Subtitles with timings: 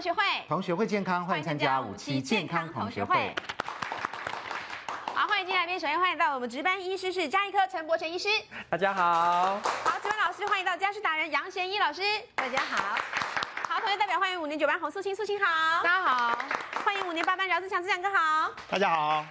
[0.00, 3.34] 同学会，同学会健康，欢迎参加五期健康同学会。
[5.14, 8.26] 好，欢迎进来宾，首先欢迎到我们值班医师是家医科陈柏全医师，
[8.70, 9.60] 大家好。
[9.60, 12.00] 好，值班老师欢迎到家事达人杨贤一老师，
[12.34, 12.96] 大家好。
[13.68, 16.38] 好，同学代表欢迎五年九班洪素清，素清好，大家好。
[16.82, 19.26] 欢迎五年八班姚志强，志强哥好，大家好。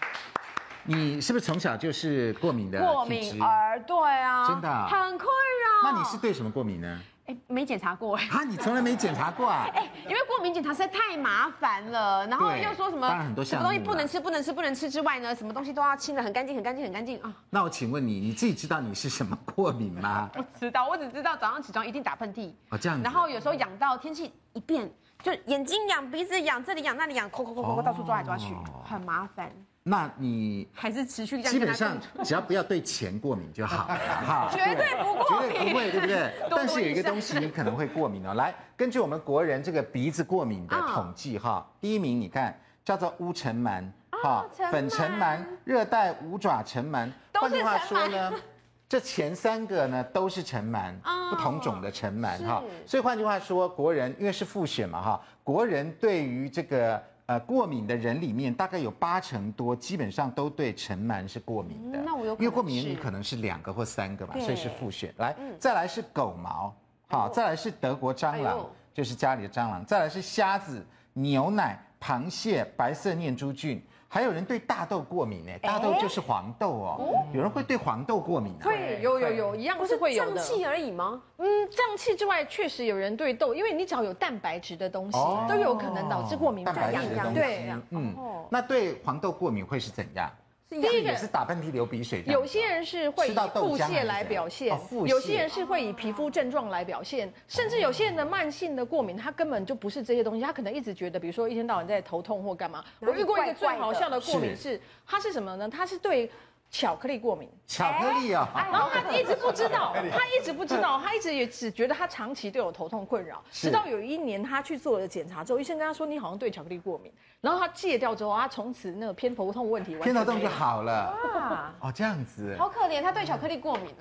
[0.84, 2.80] 你是不是从小就是过敏的？
[2.80, 5.92] 过敏儿，对啊，真的，很困扰。
[5.92, 7.02] 那你是对什么过敏呢？
[7.30, 8.28] 哎，没检查过哎。
[8.32, 9.68] 啊，你从来没检查过啊？
[9.76, 17.32] 哎，因为过敏检查实在太麻烦了，然后又说什么，很多项，什么东西不能吃，不能吃，不能吃之外呢，什么东西都要清的很干净，很干净，很干净啊。
[17.52, 20.28] 那我请问你，你自己知道你是什么过敏吗？
[20.34, 22.52] 不知道，我只知道早上起床一定打喷嚏。
[22.70, 23.04] 哦，这样子。
[23.04, 24.92] 然后有时候痒到天气一变，
[25.22, 29.52] 就眼睛痒、鼻子痒、这里痒、那里痒，抠抠抠抠，到处抓来抓去，很麻烦。
[29.90, 36.32] 那你还是持续这样，基本上只要不要对钱过敏就好了 哈，绝对不过敏，绝对不会，对不对？
[36.52, 38.36] 但是有一个东西你可能会过敏哦。
[38.36, 42.56] 来，根据我们国人这个鼻子过敏的统计哈，第一名你看
[42.86, 47.10] 叫做乌尘螨哈，粉尘螨、热带五爪尘螨。
[47.34, 48.32] 换句话说呢，
[48.88, 50.94] 这前三个呢都是尘螨，
[51.32, 52.62] 不同种的尘螨哈。
[52.86, 57.02] 所以换句话说，国人因为是复选嘛哈，国人对于这个。
[57.30, 62.02] 呃，过敏的人里面大概有八成多，基本上都对尘螨是过敏的。
[62.04, 65.14] 那我有因为过敏原因可能是两个或三个吧，所以是复选。
[65.18, 66.76] 来，再来是狗毛，
[67.08, 73.80] 好，再来是德国蟑螂，就是家里的蟑螂，再来是虾子、牛奶、螃蟹、白色念珠菌。
[74.12, 77.14] 还有人对大豆过敏呢，大豆就是黄豆哦。
[77.32, 78.56] 有人会对黄豆过敏？
[78.60, 80.32] 会，有有有，一样是会有的。
[80.32, 81.22] 不是胀气而已吗？
[81.38, 87.34] 嗯，胀气之外，确实有人对豆，因为你只要有蛋白质的东西，都有可能导致过敏反应。
[87.36, 88.16] 对，嗯，
[88.50, 90.28] 那对黄豆过敏会是怎样？
[90.70, 102.86] 第一个是打喷嚏、流鼻水，有些人是会以腹泻来表现，有些人是会以皮肤症状来表现，甚至有些人的慢性的过敏，他根本就不是这些东西，他可能一直觉得，比如说一天到晚在头痛或干嘛。
[103.00, 105.68] 我遇过一个最好笑的过敏是，他是什么呢？
[105.68, 106.30] 他是对。
[106.72, 120.94] 巧克力过敏，巧克力啊，然后他一直不知道，他一直不知道，他一直也只觉得他长期都有头痛困扰，直到有一年他去做了检查之后，医生跟他说，你好像对巧克力过敏，然后他戒掉之后，他从此那个偏头痛问题完全，偏头痛就好了。
[120.94, 123.94] 啊，哦这样子，好可怜，他对巧克力过敏，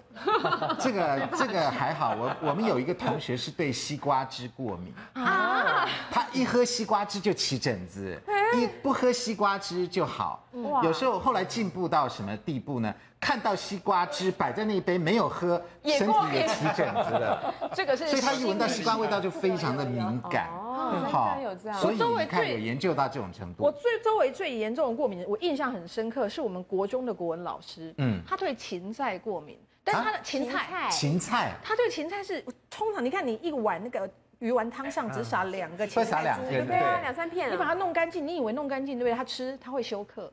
[0.79, 4.95] 这个这个还好，我我们有一个同学是对西瓜汁过敏。
[5.15, 8.21] 啊，他一喝西瓜汁就起疹子，
[8.55, 10.45] 一不喝西瓜汁就好，
[10.83, 12.81] 有时候后来进步到什么地步？
[12.81, 12.95] 呢？
[13.21, 17.53] 看到西瓜汁摆在那一杯没有喝，身体也起疹子了。
[17.75, 20.49] 这个是，所以他一闻到西瓜味道就非常的敏感。
[20.51, 21.37] 哦，好，
[21.81, 23.65] 所以你看有研究到这种程度。
[23.65, 27.93] 我最周围最严重的过敏，我印象很深刻，是我们国中的国文老师。
[27.99, 34.09] 嗯，他对芹菜过敏，但是他的芹菜，芹菜，他对芹菜是通常你看你一碗那个
[34.39, 39.17] 鱼丸汤上只撒两个芹菜，撒两片，对啊，两三片，你把它弄干净，你以为弄干净对不对？
[39.17, 40.33] 它吃它会休克，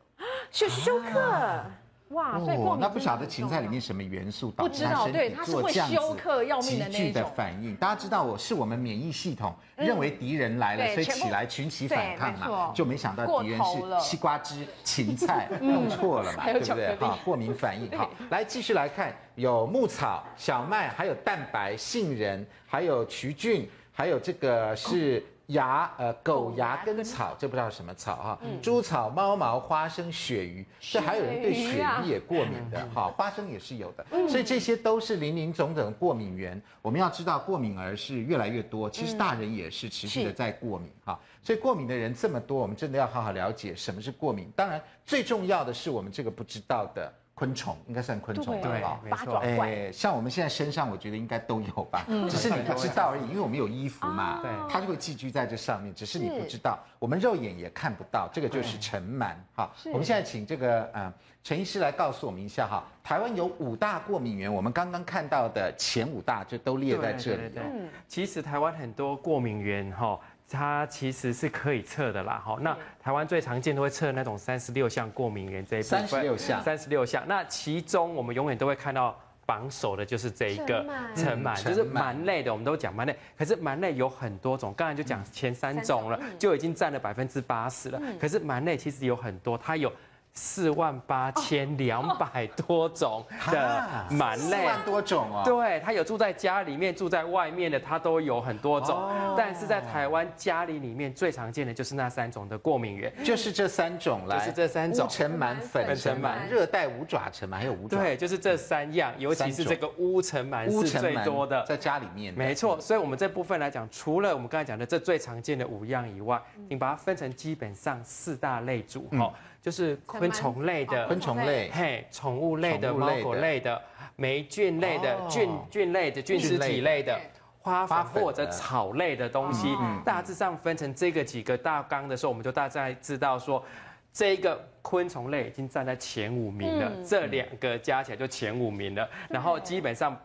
[0.52, 1.64] 休休克。
[2.10, 7.76] 哇，所以过敏那不晓得芹菜里面什么元素导致他身体做这样子急剧的反应。
[7.76, 16.96] 大家知道我是我们免疫系统认为敌人来了，所以起来群起反抗嘛，就没想到敌人是西瓜汁、芹菜， 弄错了嘛，对不对？
[16.98, 17.98] 哈，过敏反应。
[17.98, 25.24] 好，来继续来看，有牧草、小麦，还有蛋白、杏仁，还有曲菌，还有这个是。
[25.50, 36.60] 牙呃，狗牙根草，这不知道什么草哈，猪草、猫毛、花生、鳕鱼，这还有人对鳕鱼也过敏的哈，花生也是有的，所以这些都是林林总总的过敏源。
[36.82, 44.52] 我们要知道，过敏儿是越来越多，其实大人也是持续的在过敏哈，所以过敏的人这么多，我们真的要好好了解什么是过敏。
[44.56, 47.14] 当然，最重要的是我们这个不知道的。
[47.35, 49.00] 昆虫应该算昆虫吧？
[49.03, 49.69] 对，八爪怪。
[49.69, 59.34] 哎，像我们现在身上，我觉得应该都有吧，只是你不知道而已，因为我们有衣服嘛，对，它就会寄居在这上面，只是你不知道，我们肉眼也看不到，这个就是尘螨。
[59.53, 67.52] 哈，我们现在请这个嗯陈医师来告诉我们一下哈，台湾有五大过敏源，我们刚刚看到的前五大就都列在这里。
[67.58, 70.17] 嗯，其实台湾很多过敏源哈。
[70.50, 72.58] 它其实是可以测的啦，哈。
[72.62, 76.00] 那台湾最常见都会测那种三十六项过敏原这一部分。
[76.00, 77.24] 三十六项，三十六项。
[77.28, 83.16] 那其中我们永远都会看到榜首的就是这一个尘螨，就是螨类的，我们都讲螨类。
[83.38, 88.02] 可是螨类有很多种，刚才就讲前三种了，就已经占了百分之八十了。
[88.20, 89.91] 可是螨类其实有很多，它有
[90.37, 95.43] 四万八千两百多种的螨类，四万多种啊。
[95.46, 99.09] 对，它有住在家里面、住在外面的，它都有很多种。
[99.37, 107.97] 但是在台湾家里里面最常见的就是那三种的过敏源，就是这三种啦，就是这三种：乌尘螨、粉尘螨、热带五爪尘螨，还有五爪。
[107.97, 112.34] 对，就是这三样，尤其是这个乌尘螨是最多的，在家里面。
[112.34, 119.31] 没错，所以我们这部分来讲，除了我们刚才讲的这最常见的五样以外，你把它分成基本上四大类组哈。
[119.66, 123.82] 就是昆虫类的，昆虫类，嘿，宠物类的，猫狗类的，
[124.16, 127.20] 霉菌类的，菌菌类的，菌丝体类的，
[127.62, 129.76] 花粉或者草类的东西，
[130.06, 133.66] 大致上分成这个几个大纲的时候，我们就大概知道说，
[134.14, 140.16] 这个昆虫类已经站在前五名了，这两个加起来就前五名了，然后基本上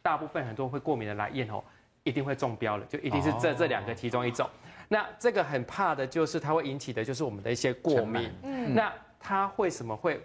[0.00, 1.62] 大部分很多会过敏的来验哦，
[2.02, 4.48] 一定会中标了，就一定是这这两个其中一种。
[4.92, 8.28] 那这个很怕的就是它会引起的就是我们的一些过敏。
[8.42, 10.20] 嗯，那它为什么会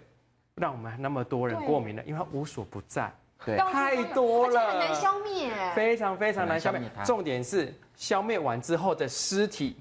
[0.56, 2.02] 让我们那么多人过敏呢？
[2.04, 3.08] 因为它无所不在，
[3.44, 6.82] 对，太多了，很难消灭，非常非常难消灭。
[7.04, 9.76] 重点是消灭完之后的尸体，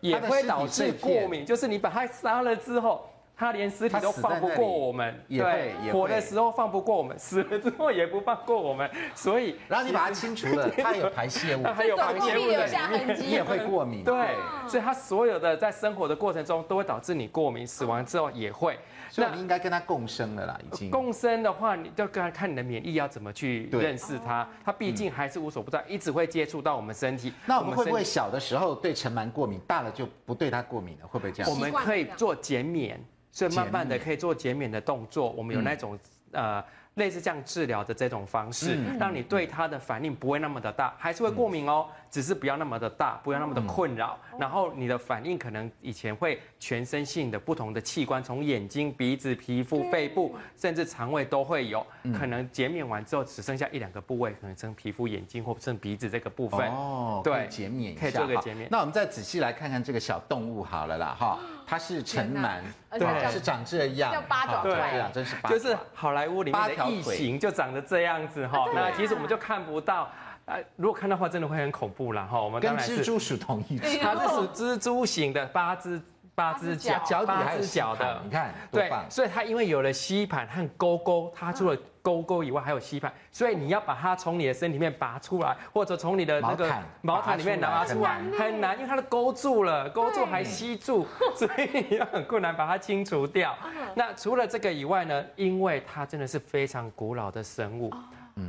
[0.00, 3.08] 也会导致过敏，就是你把它杀了之后。
[3.42, 14.28] 他连尸体都放不过我们，对，活的时候放不过我们，死了之后也不放过我们，所以，然后你把它清除了，它有排泄物，它有排泄物的里面，你也会过敏，对，
[14.68, 18.78] 所以它所有的在生活的过程中都会导致你过敏，死亡之后也会，
[19.10, 20.88] 所以我们应该跟它共生了啦，已经。
[20.88, 27.32] 共生的话，你就跟看你的免疫要怎么去认识它，它毕竟还是无所不在，一直会接触到我们身体。
[27.44, 31.08] 那我们会不会小的时候对尘螨过敏，大了就不对它过敏了？
[31.08, 31.50] 会不会这样？
[31.50, 33.02] 我们可以做减免。
[33.32, 35.98] 所以慢慢的可以做减免的动作，我们有那种
[36.30, 36.62] 呃。
[36.96, 44.18] 类似这样治疗的这种方式，让你对它的反应不会那么的大，还是会过敏哦，只是不要那么的大，不要那么的困扰。
[44.38, 51.82] 然后你的反应可能以前会全身性的不同的器官，从眼睛、鼻子、皮肤、肺部，甚至肠胃都会有。
[52.12, 56.68] 可能减免完之后只剩下一两个部位，可能剩皮肤、眼睛或剩鼻子这个部分。
[56.68, 58.68] 哦，对，减免一下，可以做个减免。
[58.70, 61.38] 那我们再仔细来看看这个小动物好了啦，哈，
[61.72, 62.60] 它是城螨，
[62.98, 64.74] 对，是长这样，叫八爪对，
[65.10, 66.90] 真是八，就是好莱坞里面的。
[66.90, 70.10] 异形就长得这样子哈，那其实我们就看不到，
[70.44, 72.38] 呃，如果看到的话，真的会很恐怖了哈。
[72.42, 75.98] 我们跟蜘蛛属同一种，它是属蜘蛛型的八只
[76.34, 86.68] 八只脚，脚底还有脚的，你看，对，所以它因为有了吸盘和勾勾，它除了勾勾以外还有吸盘，所以你要把它从你的身里面拔出来，或者从你的那个
[87.02, 91.06] 毛毯里面拿出来，很难，因为它都勾住了，勾住还吸住，
[91.36, 93.54] 所以你要很困难把它清除掉。
[93.94, 97.92] 那除了这个以外呢，因为它真的是非常古老的生物，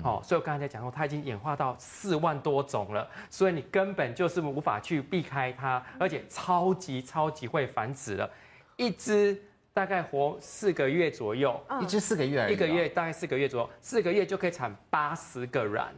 [0.03, 8.29] 哦，所以我刚才讲说，它已经演化到四万多种了，所以你根本就是无法去避开它，而且超级超级会繁殖了，
[8.77, 9.41] 一只。
[9.75, 15.91] 大概活四个月左右，一只四个月，一个月大概四个月左右，四个月就可以产八十个卵，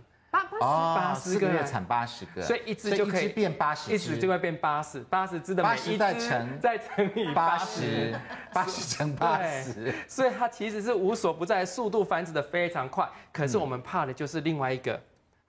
[0.59, 8.13] 八八十，四个月产八十个，所以一只就可以变八十，一只就会变八十，八十只的每一只再乘再乘以八十，
[8.53, 13.07] 八十乘八十，所以它其实是无所不在，速度繁殖的非常快。
[13.31, 14.99] 可是我们怕的就是另外一个，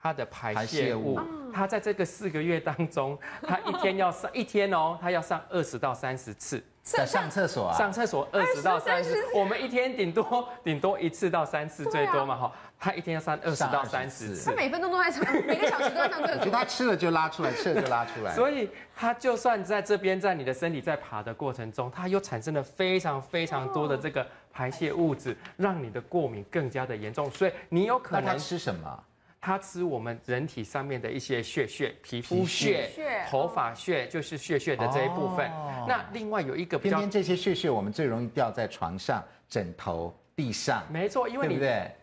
[0.01, 1.19] 它的排泄物，
[1.53, 6.63] 它在这个四个月当中，它一天要上一天哦，它要上二十到三十次。
[6.95, 7.77] 在上厕所啊？
[7.77, 12.53] 上厕所二十到三十，我们一天顶多顶多一次到三次最多嘛哈。
[12.79, 16.35] 他一天要上二十到三十次，他每分钟都在上，每个小时都在上厕所。
[16.35, 18.33] 我觉得他吃了就拉出来，吃了就拉出来。
[18.37, 27.29] 所以他就算在这边，在你的身体在爬的过程中，它又产生了非常非常多的这个排泄物质，让你的过敏更加的严重。
[27.31, 29.05] 所以你有可能吃什么？
[29.47, 32.91] 它吃我们人体上面的一些血血，皮肤屑、
[33.31, 35.49] 头发屑，就是血血的这一部分。
[35.87, 40.83] 那另外有一个，偏偏这些血血我们最容易掉在床上、枕头、地上。
[40.91, 41.61] 没错，因为你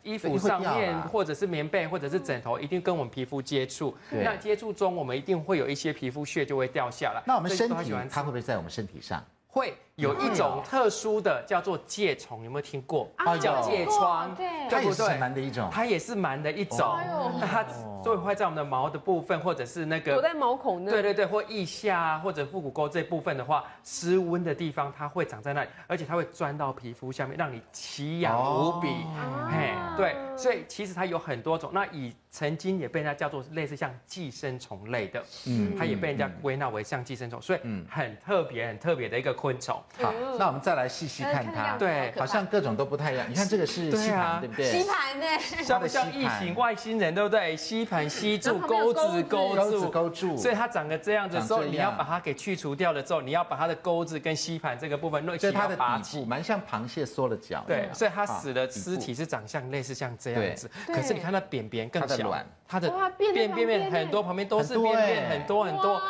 [0.10, 3.94] 衣服上面或者是棉被或者是枕头，一定跟我们皮肤接触。
[4.10, 7.22] 那接触中，我们一定会有一些皮肤屑就会掉下来。
[7.26, 9.22] 那我们身体它会不会在我们身体上？
[9.48, 13.08] 会有一种特殊的叫做疥虫，有没有听过？
[13.16, 17.00] 啊叫疥疮，对，它也是螨的一种，它也是螨的一种。
[17.40, 17.64] 它
[18.04, 28.88] 所以会在我们的毛的部分，或者是那个躲在毛孔那，对对对，或腋下或者腹股沟这部分的话，湿温的地方它会长在那里，而且它会钻到皮肤下面，让你奇痒无比。
[29.52, 31.70] 嘿，对，所以其实它有很多种。
[31.72, 39.80] 那以曾经也被人家叫做类似像寄生虫类的，嗯，它也被人家归纳为像寄生虫，所以很特别很特别的一个昆虫。
[40.02, 40.08] 好。
[40.08, 41.78] 好，那我们再来细细看它。
[41.78, 43.26] 对，好像各种都不太一样。
[43.30, 44.72] 你看这个是吸盘，对不对？
[44.72, 45.26] 吸盘呢？
[45.64, 47.56] 像不像异形外星人，对不对？
[47.56, 50.38] 吸盘吸住，钩子钩住，钩住。
[50.38, 57.64] 所以它长得这样子的时候，你要把它给去除掉了之后，你要把它的钩子跟吸盘这个部分弄起来，它的底部蛮像螃蟹缩了脚。
[57.68, 60.70] 对，所以它死的尸体是长相类似像这样子。
[60.88, 62.36] 可是你看它扁扁更小，
[62.68, 66.02] 它的便便便很多，旁边都是便便很多很多。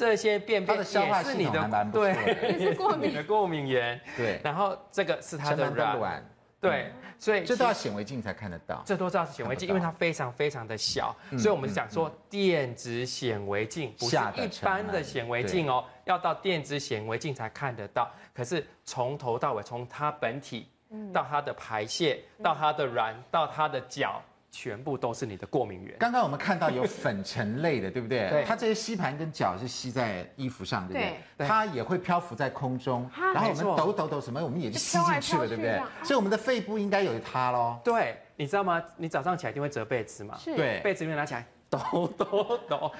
[0.00, 0.84] 这些便便也
[1.22, 3.12] 是你的，对，是过敏。
[3.12, 4.00] 的过敏源。
[4.16, 6.24] 对，然后这个是它的卵，
[6.58, 8.82] 对，所以这都要显微镜才看得到。
[8.86, 18.10] 这都是要显微镜，因为它非常非常的小，所以我们讲说电子显微镜不是一般的显微镜哦，要到电子显微镜才看得到。
[18.32, 20.66] 可是从头到尾，从它本体
[21.12, 24.22] 到它的排泄，到它的卵，到它的脚。
[24.50, 25.96] 全部都是你的过敏源。
[25.98, 28.28] 刚刚我们看到有粉尘类的，对不对？
[28.30, 28.44] 对。
[28.44, 31.16] 它这些吸盘跟脚是吸在衣服上，对不对？
[31.38, 31.46] 对。
[31.46, 35.80] 它也会漂浮在空中，然后我们抖抖抖什么，我们也就吸进去了，对不对？
[36.02, 37.78] 所以我们的肺部应该有它喽。
[37.84, 38.82] 对，你知道吗？
[38.96, 40.36] 你早上起来一定会折被子嘛？
[40.38, 40.54] 是。
[40.56, 40.80] 对。
[40.80, 42.92] 被子里面拿起来抖抖抖，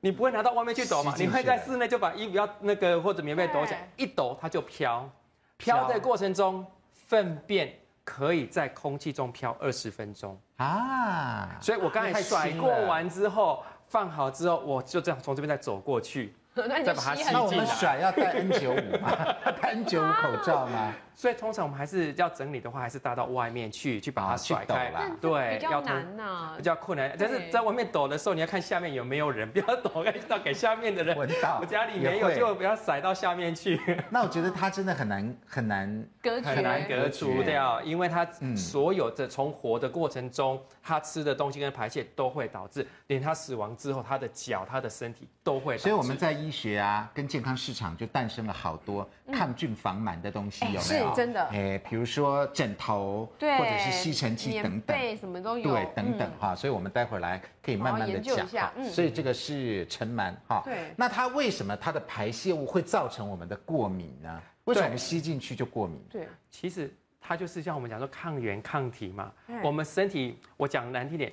[0.00, 1.14] 你不会拿到外面去抖嘛？
[1.16, 5.08] 你会在室内就把衣服要那个或者棉被抖起来，一抖它就飘。
[5.56, 6.66] 飘的过程中，
[7.06, 7.72] 粪便
[8.04, 10.38] 可以在空气中飘二十分钟。
[10.56, 16.34] 啊，所以我刚才甩过完之后，放好之后，我就这样从这边再走过去。
[16.54, 17.32] 再把它吸进来。
[17.32, 19.10] 那我们甩要戴 N 九五吗？
[19.62, 20.92] 戴 N 九五口罩吗？
[21.14, 25.02] 所以通常我们还是要整理的话，还是搭到外面去，去把它甩开啦。
[25.20, 27.14] 对，比较难呐，比较困难。
[27.18, 31.58] 但是在外面抖的时候，你要看下面有没有人，不要抖，到给下面的人闻到。
[31.60, 33.80] 我家里没有，就不要甩到下面去。
[34.10, 38.26] 那我觉得它真的很难很难隔绝，很难隔除掉，因为它
[38.56, 45.76] 所有的从活的过程中，它吃的东西跟排泄都会导致，连它死亡之后，它的脚、它的身体都会。
[45.76, 50.80] 所以我们在医学啊，跟健康市场就诞生了好多抗菌防螨的东西，有没有？
[50.80, 51.42] 是真的。
[51.46, 56.54] 哎，比如说枕头，对，或者是吸尘器等等，对，什么都有，对，等等哈。
[56.54, 58.72] 所以我们待会儿来可以慢慢的讲哈。
[58.90, 60.62] 所以这个是尘螨哈。
[60.64, 60.92] 对。
[60.96, 64.40] 那它为什么它的排泄物会造成我们的过敏呢？
[64.64, 66.00] 为什么我们吸进去就过敏？
[66.10, 69.32] 对，其实它就是像我们讲说抗原抗体嘛。
[69.62, 71.32] 我们身体，我讲难听点。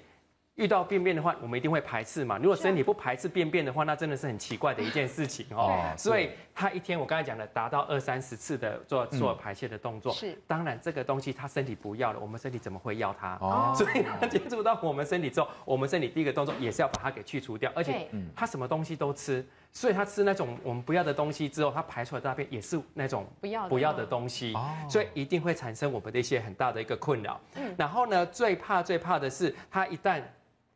[0.55, 2.37] 遇到便便的话，我们一定会排斥嘛。
[2.37, 5.81] 如果身体不排斥便便的话，那真的是很奇怪的一件事情哦。
[5.97, 10.37] 所以他一天我刚才讲的达到二三十次的做做排泄的动作，是。
[10.45, 13.37] 当然这个东西他身体不要了，我们身体怎么会要它？
[13.39, 13.73] 哦。
[13.73, 17.71] 所以他接触到我们身体之后，我们身体第一个动作也是要把它给去除掉。
[17.73, 24.53] 而且，他什么东西都吃，所以他吃那种我们不要的东西之后，他排出来的大便也是那种不要不要的东西。
[24.53, 24.75] 哦。
[24.89, 27.39] 所以一定会产生我们的一些很大的一个困扰。
[27.55, 27.73] 嗯。
[27.77, 30.21] 然后呢，最怕最怕的是他一旦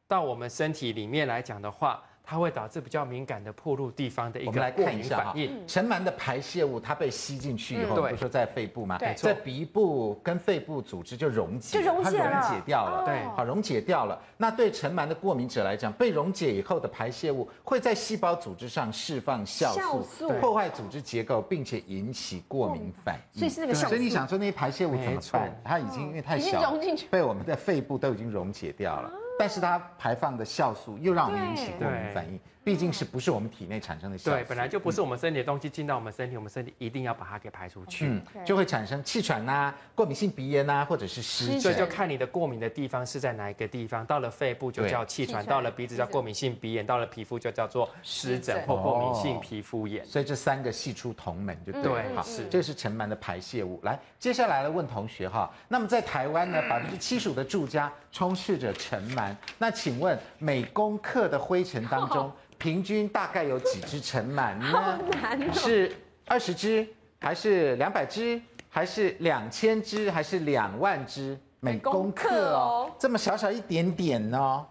[0.07, 5.67] 到我们身体里面来讲的话，它会导致比较敏感的暴露地方的一个过敏反应。
[5.67, 8.97] 尘螨的排泄物，它被吸进去以后，不是说在肺部吗？
[8.97, 13.05] 对，在鼻部跟肺部组织就溶解，就溶解了，它溶解掉了。
[13.05, 14.19] 对，好，溶解掉了。
[14.37, 23.39] 那对尘螨的过敏者来讲，被溶解以后的排泄物会在细胞组织上释放酵素，破坏组织结构，并且引起过敏反应。
[23.39, 23.87] 所以是那个酵素。
[23.89, 25.61] 所以你想说那些排泄物怎么办？
[25.63, 26.73] 它已经因为太小，
[27.09, 29.11] 被我们的肺部都已经溶解掉了。
[29.37, 32.39] 但是它排放的酵素又让我们引起过敏反应。
[32.63, 34.29] 毕竟是不是我们体内产生的酵素？
[34.29, 41.59] 对，本来就不是我们身体的东西进到我们身体，我们身体一定要把它给排出去，就会产生气喘呐、过敏性鼻炎呐，或者是湿疹。
[41.59, 44.05] 所以就看你的过敏的地方是在哪一个地方。
[44.05, 50.05] 到了肺部就叫气喘，到了鼻子叫过敏性鼻炎，到了皮肤就叫做湿疹或过敏性皮肤炎。
[50.05, 52.15] 所以这三个系出同门就对。
[52.15, 53.79] 好，是这是尘螨的排泄物。
[53.83, 62.31] 来，接下来来问同学哈，那么在台湾呢， 百分之七十五的住家充斥着尘螨，那请问每公克的灰尘当中，
[62.63, 64.97] 平均大概有几只尘螨呢？
[65.51, 65.93] 是
[66.25, 66.87] 二十只，
[67.19, 71.37] 还是两百只，还是两千只，还是两万只？
[71.59, 74.65] 每公克哦，这么小小一点点哦。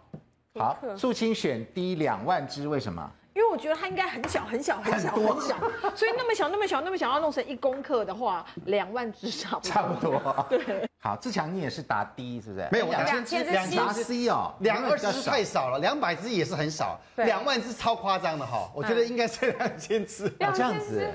[0.55, 3.13] 好，素清选 D 两万只，为什么？
[3.35, 5.57] 因为我觉得它应该很小很小很小很小，
[5.95, 9.71] 所以那么小那么小那么小要弄成一公克的话，两万只差不多。
[9.71, 10.47] 差不多。
[10.51, 10.87] 对。
[11.01, 12.69] 好，志强你也是答 D 是不是？
[12.71, 18.71] 没有，两千只，两千只 C 哦，两二十只太少了，两百只也是很少，两万只超夸张的哈。
[18.75, 20.29] 我觉得应该是两千只。
[20.39, 21.11] 这样子，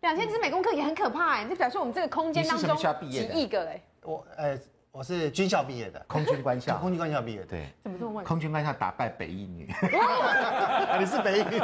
[0.00, 2.76] 两千只每公克也很可怕哎，就表示我们这个空间当中
[3.08, 3.82] 几亿个嘞。
[4.02, 4.58] 我呃。
[4.92, 8.24] 我是军校毕业的，空军官校，空军官校毕业，对，怎么这么问？
[8.24, 9.68] 空军官校打败北一女，
[10.98, 11.60] 你是北一女，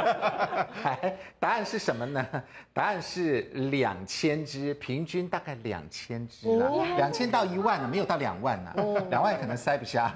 [1.37, 2.25] 答案是什么呢？
[2.71, 8.73] 答案是两千只，平均大概两千只啦，两千到一万呢，没有到两万呢，
[9.09, 10.15] 两万可能塞不下，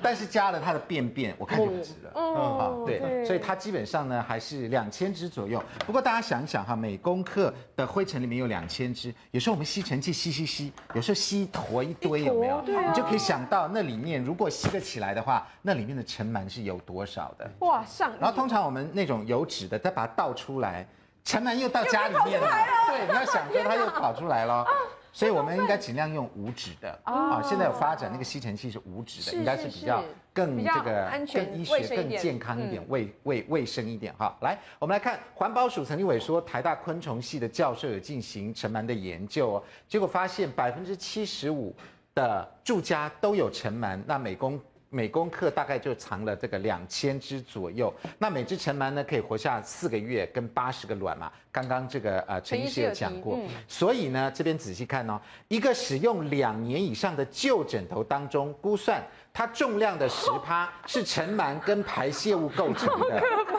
[0.00, 5.60] 但是加了它的便便，我看就不值了，哦，对，所以它基本上呢还是两千只左右。
[5.84, 11.92] 不过大家想一想哈，每公克的灰尘里面有两千只，有时候我们吸尘器吸吸吸，有时候吸一坨一。
[12.08, 12.62] 堆有没有？
[12.62, 17.50] 你就可以想到那里面，如果吸得起来的话，那里面的尘螨是有多少的？
[17.60, 18.12] 哇，上。
[18.20, 20.86] 然后通常我们那种有纸的，再把它倒出来，
[21.24, 22.48] 尘螨又到家里面了。
[22.88, 24.64] 对，你要想说它又跑出来了。
[25.14, 27.40] 所以我们应该尽量用无纸的啊。
[27.40, 34.36] 现在有发展那个吸尘器是无纸的，应该是比较更这个安全、更医学、更健康一点、卫卫卫生一点哈。
[34.40, 41.72] 来，我们来看环保署曾经委说台大昆虫系的教授有进行尘螨的研究哦，结果发现百分之七十五。
[42.14, 47.92] 的住家都有尘螨，那每公每公克大概就藏了这个两千只左右。
[48.16, 51.32] 那每只尘螨呢，可以活下四个月跟八十个卵嘛。
[51.50, 59.02] 刚刚这个呃陈医师有讲过，嗯、所以呢这边仔细看哦，一个使用两年以上的旧枕头当中，估算
[59.32, 63.22] 它重量的十趴是尘螨跟排泄物构成的。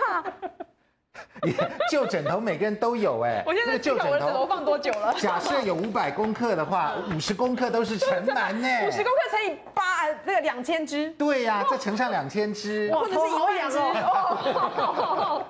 [1.91, 5.13] 旧枕头每个人都有哎， 我现在旧枕头放多久了？
[5.19, 8.67] 假设有五百公克的话，五十公克都是尘螨呢。
[8.87, 9.83] 五十公克乘以八，
[10.23, 11.09] 那个两千只。
[11.11, 15.43] 对呀，再乘上两千只，或者是一万只哦。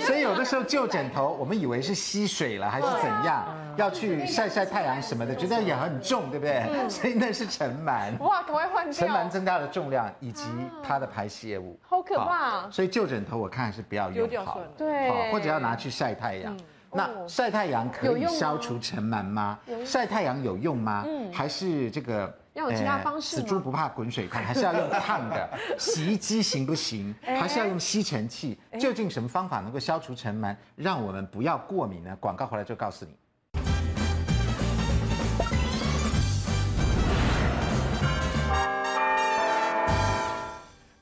[0.00, 3.46] 所以有的时候旧枕头，我们以为是吸水了还是怎样，
[3.76, 6.88] 要去晒晒太阳什么的，觉得也很重，对不对？
[6.88, 8.16] 所以那是尘螨。
[8.22, 8.92] 哇，赶快换掉。
[8.92, 10.44] 尘螨增加了重量以及
[10.82, 12.70] 它的排泄物，好可怕。
[12.70, 14.60] 所以旧枕头我看还是不要用好。
[14.76, 15.12] 对。
[15.30, 16.60] 或者要拿去晒太阳，嗯、
[16.92, 19.58] 那晒太阳可以消除尘螨吗？
[19.84, 21.04] 晒太阳有用吗？
[21.06, 23.36] 嗯、还是这个要有其他方式？
[23.36, 25.48] 死猪不怕滚水烫，还是要用烫的？
[25.78, 27.14] 洗衣机行不行？
[27.22, 28.58] 还是要用吸尘器？
[28.80, 32.16] 究竟什么方法能够消除尘螨，让我们不要过敏呢？
[32.18, 33.12] 广告回来就告诉你。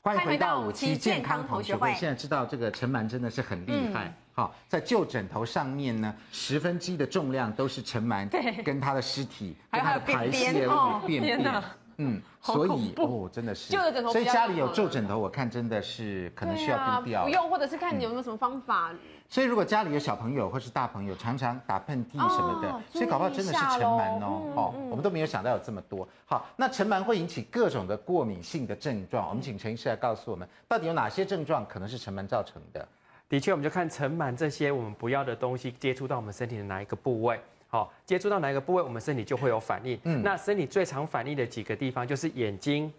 [0.07, 1.93] 欢迎回到五期健康同学会。
[1.95, 4.13] 现在知道这个尘螨真的是很厉害。
[4.31, 8.25] 好，在旧枕头上面呢，十分之一的重量都是尘螨，
[8.63, 10.71] 跟它的尸体，跟它的排泄物
[11.05, 11.63] 便便。
[11.97, 14.11] 嗯，所以哦，真的是旧的枕头。
[14.11, 17.23] 所以家里有旧枕头，我看真的是可能需要丢掉。
[17.23, 18.91] 不用，或者是看你有没有什么方法。
[19.29, 24.53] 所以如果家里有小朋友或是大朋友，常常打喷嚏什么的，所以搞不好真的是尘螨哦。
[24.55, 26.07] 哦，我们都没有想到有这么多。
[26.25, 29.27] 好，那尘螨会引起各种的过敏性的症状。
[29.27, 32.87] 我们请陈医师来告诉我们，到底有哪些症状可能是尘螨造成的？
[33.27, 37.37] 的确，我们就看尘螨这些我们不要的东西接触到我们身体的哪一个部位。
[37.77, 39.99] 好，接触到哪一个部位，我们身体就会有反应。
[40.05, 42.91] 嗯，那身体最常反应的几个地方就是眼睛、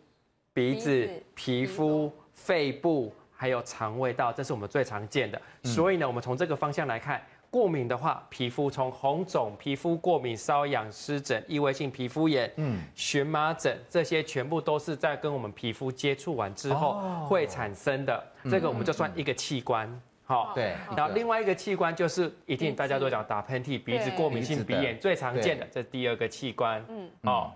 [0.53, 5.43] 鼻子、皮肤、肺部，还有肠胃道，这是我们最常见的。
[5.65, 18.25] 所以呢，我们从这个方向来看，过敏的话，皮肤从红肿、皮肤过敏、瘙痒、湿疹、异位性皮肤炎、嗯、荨麻疹，这些全部都是在跟我们皮肤接触完之后会产生的。
[18.49, 20.01] 这个我们就算一个器官。
[20.29, 26.85] 好，对，然后另外一个器官就是一定大家都讲打喷嚏、鼻子过敏性鼻炎最常见的，这第二个器官。
[26.91, 27.51] 嗯，哦，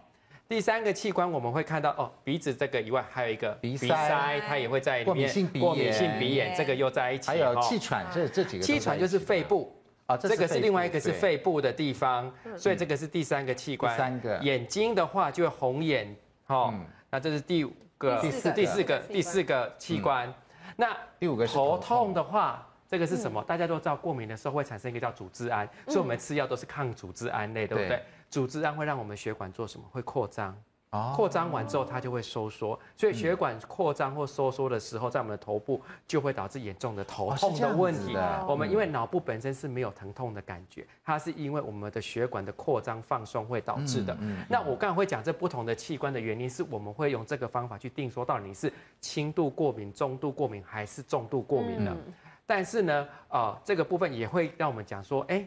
[0.49, 5.05] 第三个器官我们会看到哦，鼻子这个以外还有一个鼻塞，它也会在里面。
[5.05, 7.29] 过敏性鼻炎，过敏性鼻炎这个又在一起。
[7.29, 8.65] 还有气喘，这这几个。
[8.65, 13.95] 气喘就是肺部啊，这个是另外一个是肺部的地方，所以这个是第三个器官。
[13.99, 14.39] 三个。
[14.39, 16.73] 眼睛的话就会红眼，哦，
[17.11, 20.33] 那这是第五个、第四、第四个、第四个器官。
[20.83, 23.41] 那第五个是头痛的话，这个是什么？
[23.45, 28.03] 大家都知道，过敏的时候会产生一个叫组织胺，所以我们吃药都是抗组织胺类，对不对？
[28.29, 29.87] 组织胺会让我们血管做什么？
[29.93, 30.61] 会扩张。
[31.17, 32.79] 扩张完之后，它就会收缩。
[32.97, 38.15] 所以血管扩张或收缩的时候，在我们的头部就会导致严重的头痛的问题。
[38.47, 44.15] 我们因为脑部本身是没有疼痛的感觉，它是因为我们的血管的扩张放松会导致的。
[44.49, 51.97] 那我刚才会讲这不同的器官的原因，是我们会用这个方法去定说到底你是轻度过敏、中度过敏还是重度过敏的。
[52.45, 55.43] 但是呢，呃，这个部分也会让我们讲说，哎，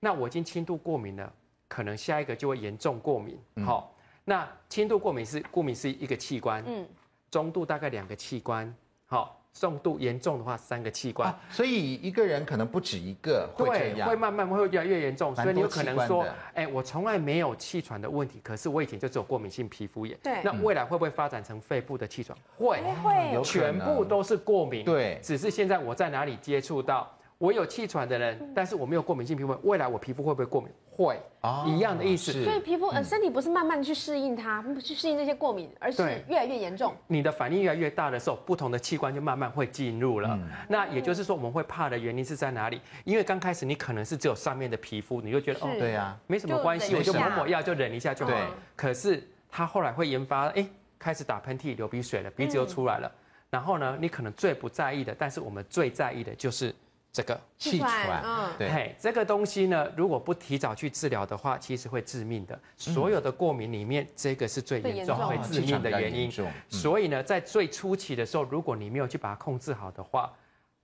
[0.00, 1.32] 那我已经轻度过敏了，
[1.68, 3.38] 可能下一个就会严重过敏。
[3.64, 3.92] 好，
[4.28, 6.86] 那轻度过敏是顾名思义一个器官，嗯，
[7.30, 8.72] 中度大概两个器官，
[9.06, 9.34] 好。
[9.54, 22.38] 重度严重的话，三个器官，所以一个人可能不止一个会这样，对，会慢慢会越来越严重，所以你有可能说，哎，我从来没有气喘的问题，可是我以前就只有过敏性皮肤炎，对，那未来会不会发展成肺部的气喘？
[22.56, 30.68] 会，会，全部都是过敏，对，只是现在我在哪里接触到，我有气喘的人，但是我没有过敏性皮肤，未来我皮肤会不会过敏？
[30.90, 31.16] 会，
[31.68, 32.32] 一样的意思。
[32.42, 36.92] 所以皮肤呃身体不是慢慢去适应它，去适应这些过敏，而是越来越严重。
[37.06, 40.36] 你的反应越来越大的时候，不同的器官就慢慢会进入了。
[40.68, 42.80] 那也就是说，我们会怕的原因是在哪里？
[43.04, 48.32] 因为刚开始你可能是只有上面的皮肤，你就觉得哦，对呀，没什么关系，我就抹抹药就忍一下就好。
[48.74, 50.66] 可是它后来会研发，哎，
[50.98, 53.12] 开始打喷嚏、流鼻水了，鼻子又出来了。
[53.48, 56.74] 然后呢，你可能最不在意的，但是我们最在意的就是。
[57.10, 62.58] 这个气喘，嗯，对，这个东西呢，如果不提早去治疗的话，其实会致命的。
[62.76, 66.30] 所有的过敏里面，这个是最严重会致命的原因。
[66.68, 70.32] 所以呢，在最初期的时候，如果你没有去把它控制好的话，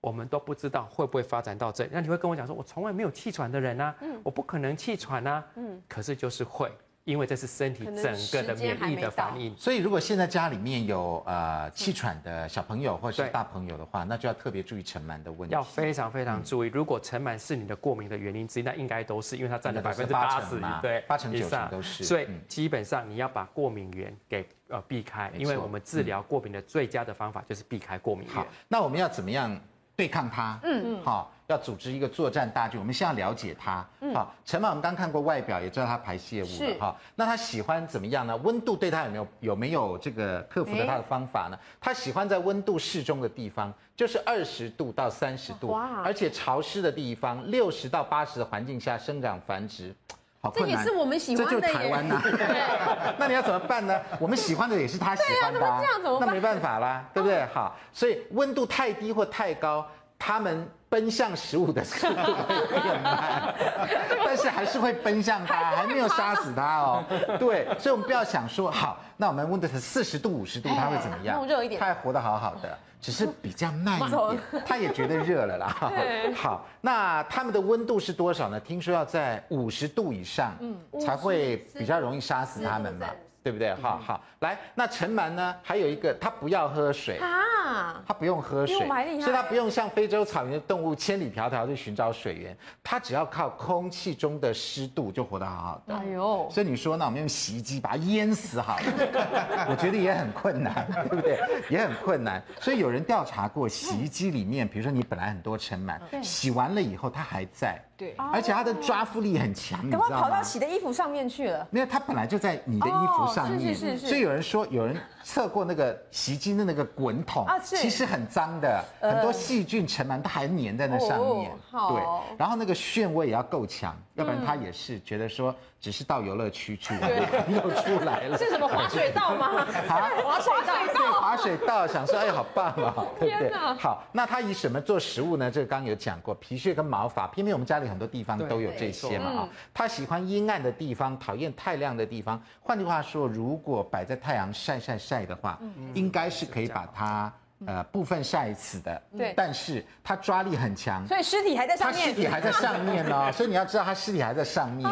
[0.01, 1.87] 我们都不知道会不会发展到这。
[1.91, 6.71] 那你会跟我讲说，我从来没有气喘的人啊，我不可能气喘啊，嗯，可是就是会。
[7.05, 15.53] 因为这是身体整个的免疫的反应，所以如果现在家里面有呃气喘的小朋友或者是大朋友的话，那就要特别注意尘螨的问题。
[15.53, 22.03] 要非常非常注意，如果尘螨是你的过敏的原因之一，那应该都是因为它占了百分之八十，对，八成九成都是。
[22.03, 28.33] 所以基本上你要把过敏源给呃避开，因为我们治疗过敏的最佳的方法就是避开过敏源。
[28.33, 29.55] 好，那我们要怎么样
[29.95, 30.59] 对抗它？
[30.63, 31.31] 嗯嗯，好。
[31.47, 33.85] 要组织一个作战大军，我们先要了解它。
[34.01, 36.95] 嗯，好，尘螨我们刚看过外表，也知道它排泄物了哈。
[37.15, 38.35] 那它喜欢怎么样呢？
[38.37, 41.59] 温度对它有没有有没有这个克服的它的方法呢？
[41.79, 49.93] 它喜欢在温度适中的地方，就是二十度到三十度，哇，而且潮湿的地方，六十到八十的环境下生长繁殖，
[50.41, 50.75] 好困难。
[50.75, 51.51] 这也是我们喜欢的。
[51.51, 52.21] 这就是台湾呐。
[53.19, 54.01] 那你要怎么办呢？
[54.19, 55.63] 我们喜欢的也是它喜欢的。
[55.63, 55.79] 啊，
[56.19, 57.45] 那没办法啦，对不对？
[57.53, 59.85] 好，所以温度太低或太高，
[60.17, 60.67] 它们。
[60.95, 62.13] 奔向食物的速度
[62.47, 63.53] 会变慢，
[64.25, 67.03] 但是还是会奔向它，还没有杀死它哦。
[67.37, 71.35] 对，所以我们不要想说好，那我们温度是四十度、五十度，它会怎么样？
[71.35, 75.91] 弄热一点，它还活得好好的，只是比较慢一点， 它也觉得热了啦。
[76.33, 78.57] 好，那它们的温度是多少呢？
[78.57, 83.05] 听说要在五十度以上，嗯，才会比较容易杀死它们嘛。
[83.45, 83.75] 对不对？
[83.75, 85.55] 好好来，那尘螨呢？
[85.61, 88.75] 还有一个，它不要喝水啊，它不用喝水，
[89.21, 95.95] 所以它不用像非洲草原的动物千里迢迢去寻找水源，它只要靠空气中的湿度就活得好好的。
[95.95, 98.83] 哎呦，所以你说，那我们用洗衣机把它淹死好了，
[99.69, 101.39] 我觉得也很困难，对不对？
[101.69, 102.41] 也很困难。
[102.59, 107.79] 所以有人调查过，洗衣机里面，比如说你本来很多尘螨，洗完了以后它还在。
[107.97, 110.21] 对，而且它的抓附力很强，你知道吗？
[110.21, 111.65] 跑到洗的衣服上面去了。
[111.71, 113.73] 没有，它本来就在你的衣服上面。
[113.73, 114.07] 是是是是。
[114.07, 121.51] 所以有人说，有人测过那个洗衣机的那个滚筒，其实很脏的，很多细菌、尘螨它还粘在那上面。
[121.71, 125.55] 对，然后那个漩涡也要够强，要不然它也是觉得说。
[125.85, 126.95] 只是到游乐区去，
[127.47, 128.35] 又出来了。
[128.39, 129.67] 是什么滑水道吗？
[129.87, 133.53] 啊，滑水道，对，滑水道，想说，哎，好棒啊， 对不对？
[133.77, 135.51] 好，那它以什么做食物呢？
[135.51, 139.49] 这个刚刚有讲过，皮屑跟毛发，偏偏我们家里很多地方都有这些嘛啊。
[139.71, 142.41] 它喜欢阴暗的地方，讨厌太亮的地方。
[142.61, 145.59] 换句话说，如果摆在太阳晒晒晒的话，
[145.93, 147.31] 应该是可以把它。
[147.67, 154.89] 呃，部分晒死的，对，但是它抓力很强，所以尸体还在上面，它尸体还在上面呢， 所以你要知道它尸体还在上面。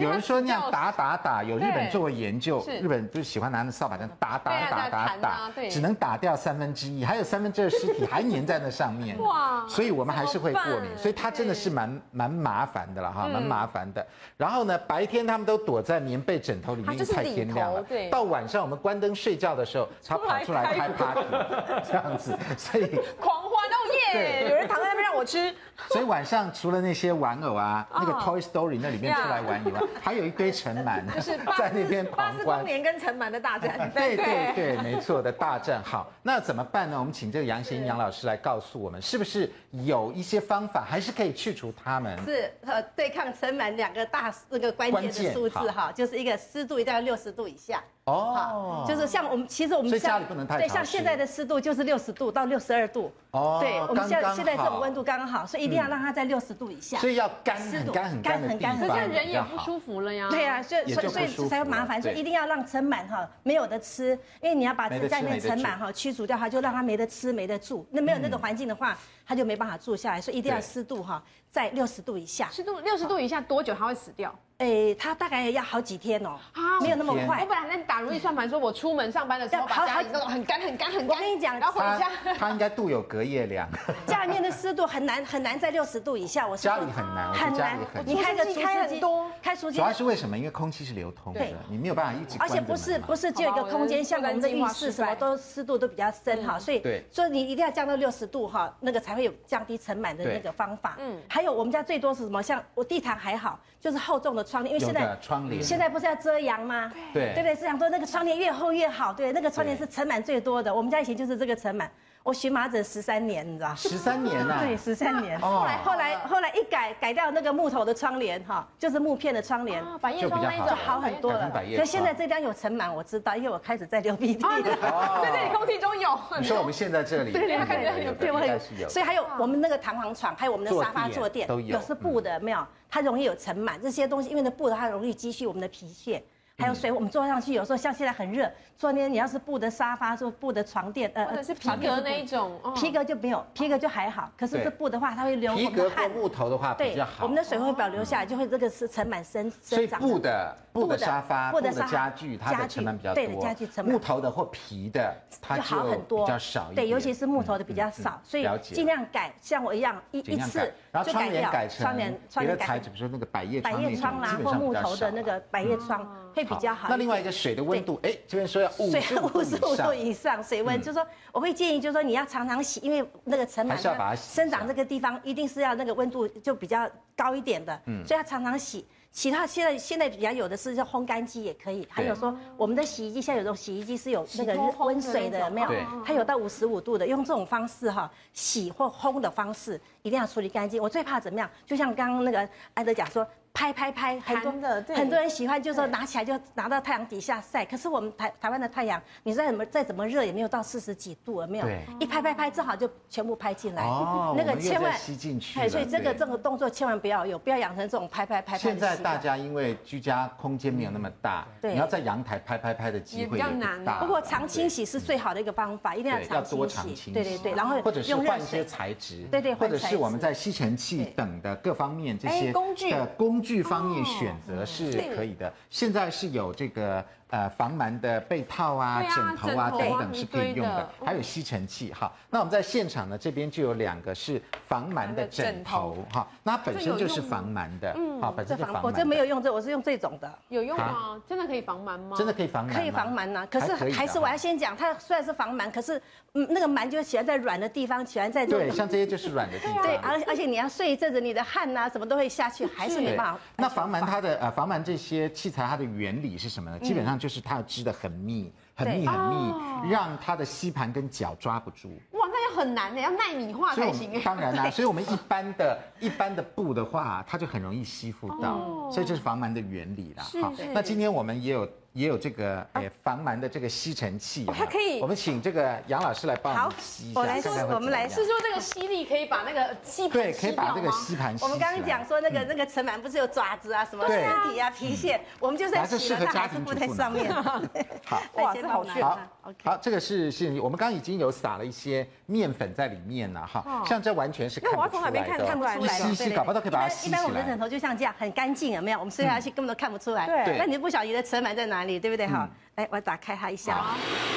[0.00, 9.18] 有人说那样打打打，有日本做过研究，日本就是喜欢拿那扫把这样打打打打打，只能打掉三分之一，还有三分之二尸体还粘在那上面。
[9.22, 14.06] 哇，所以我们还是会过敏，所以它真的是蛮蛮麻烦的了哈，蛮麻烦的。
[14.36, 17.82] 然后呢，白天他们都躲在棉被枕头里面，太天亮了。
[17.82, 21.24] 对，到晚上我们关灯睡觉的时候，它跑出来开 party。
[21.94, 22.86] 样子， 所以
[23.20, 23.76] 狂欢哦
[24.14, 24.46] 耶！
[24.48, 25.54] 有人躺在那边让我吃。
[25.90, 32.46] 所以晚上除了那些玩偶啊，那个 Toy Story 那里面出来玩以外，还有一堆尘螨，就是在那边狂欢。
[32.46, 33.90] 八十年跟尘螨的大战。
[33.92, 35.82] 对对对，没错的大战。
[35.82, 36.98] 好，那怎么办呢？
[36.98, 42.16] 我们请这个杨贤杨老师来告诉我们，是不是有一些方法，还是可以去除它们？
[42.24, 47.82] 是呃，对抗尘螨两个大那个关键的数字哈，就是一个湿度一定要六十度以下。
[48.06, 53.10] 哦，就是像我们，其实我们所以家里不能太对，像现在的湿度就是六十度到六十二度。
[53.30, 56.98] 哦，对，我们现在现在这种温度刚刚好，所以一定要让它在六十度以下。
[56.98, 60.28] 所以要干很干很干很干，可是人也不舒服了呀。
[60.28, 64.10] 对呀，所以所以所以才会麻烦，所以一定要让尘螨哈没有的吃，
[64.42, 67.86] 因为你要把在那尘螨哈驱除掉，它就让它没得吃没得住。
[67.90, 68.94] 那没有那个环境的话，
[69.26, 71.22] 它就没办法住下来，所以一定要湿度哈。
[71.50, 72.50] 在六十度以下。
[72.52, 74.34] 湿度六十度以下多久它会死掉？
[74.64, 76.38] 哎，它大概要好几天哦，
[76.80, 77.42] 没有那么快。
[77.42, 81.08] 我本来在打如意算盘，说我出门上班的时候把家里弄很干很干很干。
[81.08, 83.68] 我跟你讲，然后回家，它应该度有隔夜凉。
[84.06, 87.78] 家里面的湿度很难很难在六十度以下，我家里很难，很难。
[88.06, 89.00] 你开个除湿机，
[89.42, 90.38] 开除湿机，主要是为什么？
[90.38, 92.38] 因为空气是流通的，你没有办法一直。
[92.40, 100.96] 而且不是不是只有一个空间，像我们的浴室什么都湿度都比较深哈，所以所以你一定要降到六十度哈，那个才会有降低尘螨的那个方法。
[100.98, 102.42] 嗯，还有我们家最多是什么？
[102.42, 105.18] 像我地毯还好，就是厚重的窗帘，因为现在。
[105.20, 106.92] 窗帘现在不是要遮阳吗？
[107.12, 109.12] 对对对，是想说那个窗帘越厚越好。
[109.12, 110.72] 对，那个窗帘是尘螨最多的。
[110.72, 111.88] 我们家以前就是这个尘螨。
[112.24, 113.74] 我荨麻疹十三年，你知道？
[113.74, 114.56] 十三年呐？
[114.64, 115.38] 对，十三年。
[115.38, 121.52] 后来后来后来一改改掉那个木头的窗帘哈，就是木片的窗帘，百叶窗那一种就好很多了。
[121.76, 125.20] 可现在这张有尘螨，我知道，因为我开始在流鼻涕了。
[125.22, 126.18] 在这里空气中有。
[126.38, 127.32] 你说我们现在这里？
[127.32, 128.88] 对对对，对，我很有。
[128.88, 132.66] 所以还有我们那个弹簧床，还有我们的沙发坐垫，有是布的，没有？
[132.88, 136.24] 它容易有尘螨，这些东西因为那布的它容易积蓄我们的皮屑。
[136.58, 144.30] 还有水，我们坐上去，有时候像现在很热，坐那边你要是布的沙发，坐布的床垫，呃，或者是皮革那一种，皮革就没有，皮革就还好。
[144.38, 145.60] 可是是布的话，它会流汗。
[145.60, 147.24] 皮革或木头的话比较好。
[147.24, 150.00] 我们的水会保留下来，就会这个是尘螨生生长。
[150.00, 153.14] 所以布的布的沙发、布的家具，它的尘螨比较多。
[153.14, 153.90] 对的，家具尘螨。
[153.90, 155.12] 木头的或皮的，
[155.42, 156.86] 它就好很多，比较少一点。
[156.86, 160.72] 对，尤其是木头的比较少，所以尽量改，像我一样一一次
[161.04, 161.68] 就改掉。
[161.68, 166.00] 窗帘窗帘别的材质，比如说那个百叶窗，百叶窗啦，或木头的那个百叶窗
[166.34, 166.88] 会比较好。
[166.88, 167.34] 那另外一个。
[167.34, 178.86] 水的温度，哎，这边说要五十五度以上，水温就是说，我会建议就是说，你要常常洗，因为那个尘螨它生长这个地方一定是要那个温度就比较高一点的，嗯，所以要常常洗。
[179.10, 185.68] 其他现在现在比较有的是叫烘干机也可以，还有说我们的洗衣机现在有种洗衣机是有那个温水的，没有？
[186.06, 190.80] 它有到五十五度的，用这种方式哈洗或烘的方式，一定要处理干净。
[190.80, 191.50] 我最怕怎么样？
[191.66, 193.26] 就像刚刚那个安德讲说。
[193.54, 197.64] 拍拍拍，很多的很多人喜欢，就是说拿起来就拿到太阳底下晒。
[197.64, 201.66] 可是我们台台湾的太阳，你再怎么再怎么热，也没有到四十几度，有没有？
[202.00, 203.84] 一拍拍拍，正好就全部拍进来。
[203.84, 205.68] 哦，那个千万吸进去。
[205.68, 208.58] 所以这个这个动作千万不要有，不要养成这种拍拍拍拍。
[208.58, 214.00] 现在大家因为居家空间没有那么大，你要在阳台拍拍拍的机会也比较难。
[214.00, 217.12] 不过常清洗是最好的一个方法，一定要常清洗。
[217.12, 219.22] 对对对，然后或者是换一些材质。
[219.30, 225.52] 对对，或者是我们在吸尘器等的各方面这些工具的工具方面选择是可以的。
[225.70, 227.04] 现在是有这个。
[227.34, 231.92] 呃，防螨的被套啊、枕头啊等等是可以用的，还有吸尘器。
[231.92, 238.80] 哈，那我们在现场呢，这边就有两个是防螨的枕头，哈，那本身就是防螨的，嗯，好，本身就防螨。
[238.84, 241.20] 我这没有用这，我是用这种的，有用吗？
[241.28, 242.16] 真的可以防螨吗？
[242.16, 243.44] 真的可以防螨，可以防螨呐。
[243.50, 246.00] 可是还是我要先讲，它虽然是防螨，可是
[246.34, 249.82] 嗯，那个螨就喜欢在软的地方，喜欢在对，像这些就是软的地方。
[249.82, 253.40] 对，而而且你要睡一阵子，你的汗呐什么都会下去，还是没办法。
[253.56, 256.78] 那防螨它的呃防螨这些器材它的原理是什么呢？
[256.78, 257.90] 基本上就是它要织的。
[257.90, 261.88] 很密，很密，很密，让它的吸盘跟脚抓不住。
[262.10, 264.20] 哇，那要很难的，要耐米化才行。
[264.22, 270.24] 当然啦， 所以我们一般的、一般的布的话，它就很容易吸附到，所以这是防螨的原理啦。
[270.42, 271.66] 好，那今天我们也有。
[271.94, 275.00] 也有这个诶防螨的这个吸尘器，它可以。
[275.00, 277.20] 我们请这个杨老师来帮我们吸一下。
[277.20, 281.36] 我来说，我们来是说这个吸力可以把那个吸盘对，可以把这个吸盘。
[281.40, 284.18] 我们刚刚讲说那个那个尘螨不是有爪子啊，什么身
[284.50, 287.32] 体啊、皮屑，我们就是洗了它还是附在上面。
[288.04, 289.06] 好， 哇，这好炫。
[289.44, 295.22] 好，好，这个是是我们刚刚已经有撒了一些面粉在里面了哈，像这完全是看不出来的。
[295.44, 297.18] 看不出来，一吸吸，搞不好都可以把它吸起来。
[297.18, 298.98] 一般我们的枕头就像这样，很干净，有没有？
[298.98, 300.26] 我们睡下去根本都看不出来。
[300.26, 302.26] 对，那你就不晓得你的尘螨在哪里，对不对？
[302.26, 302.48] 哈。
[302.76, 303.84] 来，我打开它一下，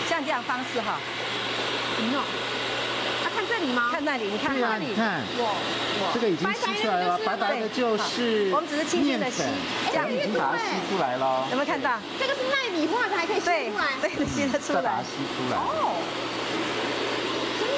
[0.08, 1.00] 像这样方式哈。
[2.12, 2.22] 喏，
[3.68, 3.90] 里吗？
[3.92, 4.88] 看那里，你看那里。
[4.88, 8.50] 你看，哇哇，这个已经吸出来了，白白的就是。
[8.54, 9.44] 我们只是轻轻的吸，
[9.92, 11.46] 这样已经把它吸出来了。
[11.52, 12.00] 有没有看到？
[12.18, 13.88] 这个是纳米化的，还可以吸出来。
[14.02, 14.82] 对，吸得出来。
[14.82, 15.58] 把它吸出来。
[15.58, 16.02] 哦。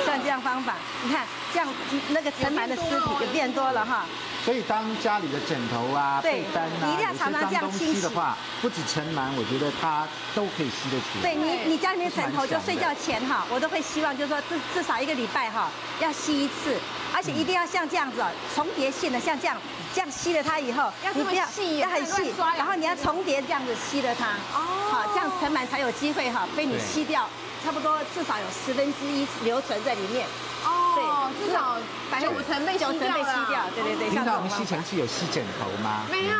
[0.09, 1.67] 像这样方法，你看，这样
[2.09, 4.05] 那个尘螨的尸体就变多了哈。
[4.43, 11.21] 所以当家里的枕头啊、被单啊，你一定要常常这样清洗的话，不止尘螨，我觉得它都可以吸得出来。
[11.21, 15.69] 对你，你家里面枕头就睡觉前哈，我都会希望就是说至至少一个礼拜哈
[15.99, 16.75] 要吸一次，
[17.13, 18.23] 而且一定要像这样子
[18.55, 19.55] 重叠性的，像这样
[19.93, 27.27] 这样吸了它以后，要这么细，要很细，然后你要重叠这样子吸了它，哦，好，这样尘螨才有机会哈被你吸掉，
[27.63, 30.27] 差不多至少有十分之一留存在里面。
[30.65, 31.77] 哦，至少
[32.11, 34.09] 百分之五成被吸掉，对对对。
[34.09, 36.03] 听到我们吸尘器有吸枕头吗？
[36.11, 36.33] 没有。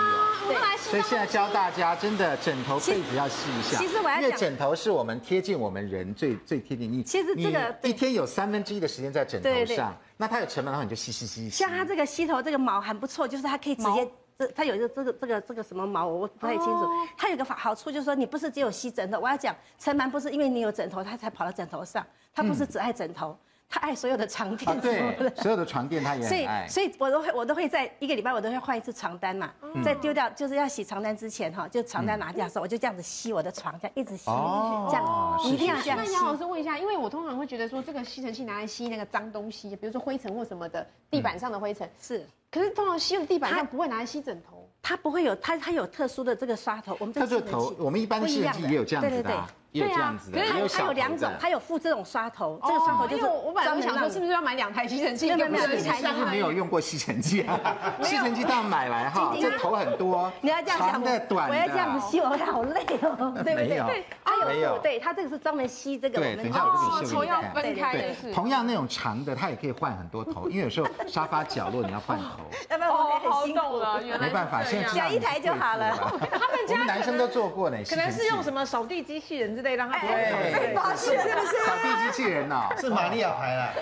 [0.78, 3.78] 所以现在教大家，真的枕头被子要吸一下。
[3.78, 7.04] 其实我要，因为枕头是我们贴近我们人最最贴近你。
[7.04, 9.96] 其实这个一天有三分之一的时间在枕头上。
[10.18, 11.50] 那它有尘螨的话，你就吸吸吸。
[11.50, 14.10] 像它这个吸头这个毛很不错，就是它可以直接。
[14.38, 16.88] 这它有一个这个这个这个什么毛，我不太清楚。
[17.18, 19.20] 它有个好好处就是说，你不是只有吸枕头。
[19.20, 23.38] 我要讲，尘螨不是因为你有枕头，它才跑到枕头上，它不是只爱枕头。
[23.72, 29.54] 他爱所有的床垫，啊，对，所有的床垫他也很爱，所以，所以我都会，我都会在一个礼拜，我都会换一次床单嘛。
[29.62, 36.00] 嗯、在丢掉，就是要洗床单之前哈，就床单拿掉的时候，嗯、我就这样子吸我的床，这样一直吸，哦、这样一定要这样。
[36.04, 49.22] 那杨老师问一下，因为我通常会觉得说，这个吸尘器拿来吸那个脏东西，比如说灰尘或什么的，地板上的灰尘、嗯、是，可是通常吸的地板上不会拿来吸枕头，它不会有，它它有特殊的这个刷头，我们这个头，我们一般的吸尘器也有这样子的。
[49.22, 49.40] 对对对
[49.72, 55.32] 也有这样子的，它它有两种，它有附这种刷头，这个刷头就是我本来想说是不是要买两台吸尘器？
[55.32, 57.60] 没有没有，一台是没有用过吸尘器啊？
[58.02, 63.68] 吸尘器当然买来哈，这头很多，你要这样讲，长的短的，我要这样子吸，我会好累哦，对不对？
[63.68, 64.06] 对，
[64.48, 66.18] 没有，对，它这个是专门吸这个。
[66.20, 67.42] 对，等一下我给你秀一下。
[67.54, 68.32] 分开的是。
[68.34, 72.40] 同样那种长的，它也可以换很多头，因为有时候沙发角落你要换头。
[72.70, 75.92] 要不然我也很辛苦了，没办法，现在加一台就好了。
[76.32, 80.00] 他们家男生都做过呢，可能是用什么扫地机器人之类让它。
[80.00, 81.66] 被发现是不是？
[81.66, 83.74] 扫地机器人哦， 是玛利亚牌了。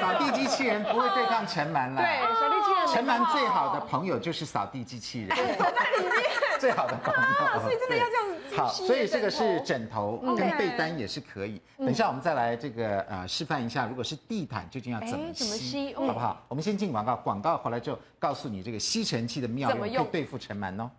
[0.00, 2.00] 扫地机器人不会对抗尘螨了。
[2.00, 2.86] 对，扫地机器人。
[2.90, 5.28] 尘螨最好的朋友就是扫地机器人。
[5.28, 6.12] 在里面。
[6.58, 7.60] 最好的朋友。
[7.60, 8.56] 所以真的要这样子。
[8.56, 11.60] 好，所以这个是枕头跟被单也是可以。
[11.78, 16.42] 等一下我们再来这个呃示范一下，如果是地毯究竟要怎么吸，好不好？
[16.48, 20.90] 我们先进广告，广告回来之后告诉你这个吸尘器的妙用，可以对付尘螨哦。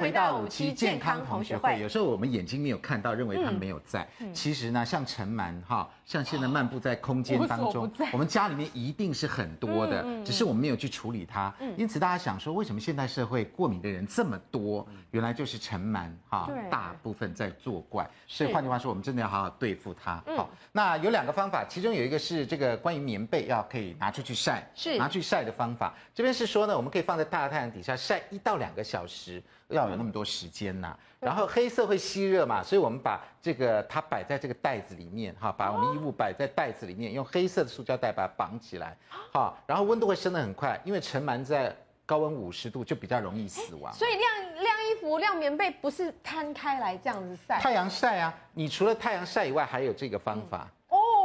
[0.00, 1.78] 回到五期健康同学会。
[1.78, 4.08] 有时候我们眼睛没有看到，认为他没有在。
[4.32, 11.54] 其实呢，像陈蛮哈，像现在漫步在空间当中，我们家里面一定是很多的，只是我们没有去处理它。
[11.76, 14.84] 因此大家想说，为什么现代社会过敏的人这么多？
[15.12, 18.10] 原来就是尘螨哈，大部分在作怪。
[18.26, 20.20] 所以换句话说，我们真的要好好对付它。
[20.36, 25.94] 好，那有两个方法，其中有一个是这个关于棉被要可以拿出去晒，是拿去晒的方法。
[26.12, 29.40] 这边是说呢，我们可以放在大太阳底下晒一到两个小时。
[29.68, 38.96] 要有那么多时间呐，然后黑色会吸热嘛，所以我们把这个它摆在这个袋子里面哈，把我们衣物摆在袋子里面，用黑色的塑胶袋把它绑起来，
[39.30, 43.92] 好，然后温度会升得很快，因为尘螨在高温五十度就比较容易死亡。
[43.92, 50.66] 所以晾晾衣服、晾棉被不是摊开来这样子晒，太阳晒啊，你除了太阳晒以外，还有这个方法。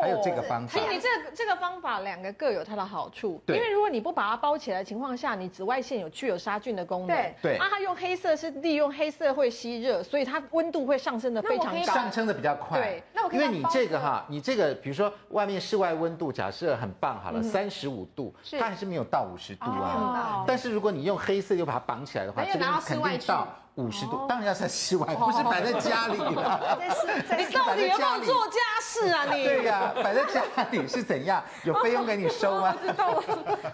[0.05, 3.41] 还有这个方法，其实你这这个方法两个各有它的好处。
[3.45, 7.07] 对，因为如果你不把它包起来的情况下，你紫外线有具有杀菌的功能。
[7.07, 7.57] 对对。
[7.57, 12.79] 啊，它用黑色是利用黑色会吸热，所以它温度会上升的非常高，上升的比较快。
[12.79, 20.43] 对，那我因为你这个哈，你这个比如说外面室外温度假设很棒好了，三十五度，它还是没有到五十度啊。
[20.47, 23.47] 但是如果你用黑色又把它绑起来的话，这边肯定到。
[23.75, 26.77] 五十度，当然要在室外， 不是摆在家里了。
[27.37, 29.25] 你到底有没有做家事啊？
[29.25, 31.43] 你对呀，摆在家里是怎样？
[31.63, 32.73] 有费用给你收吗？
[32.73, 33.23] 我知道，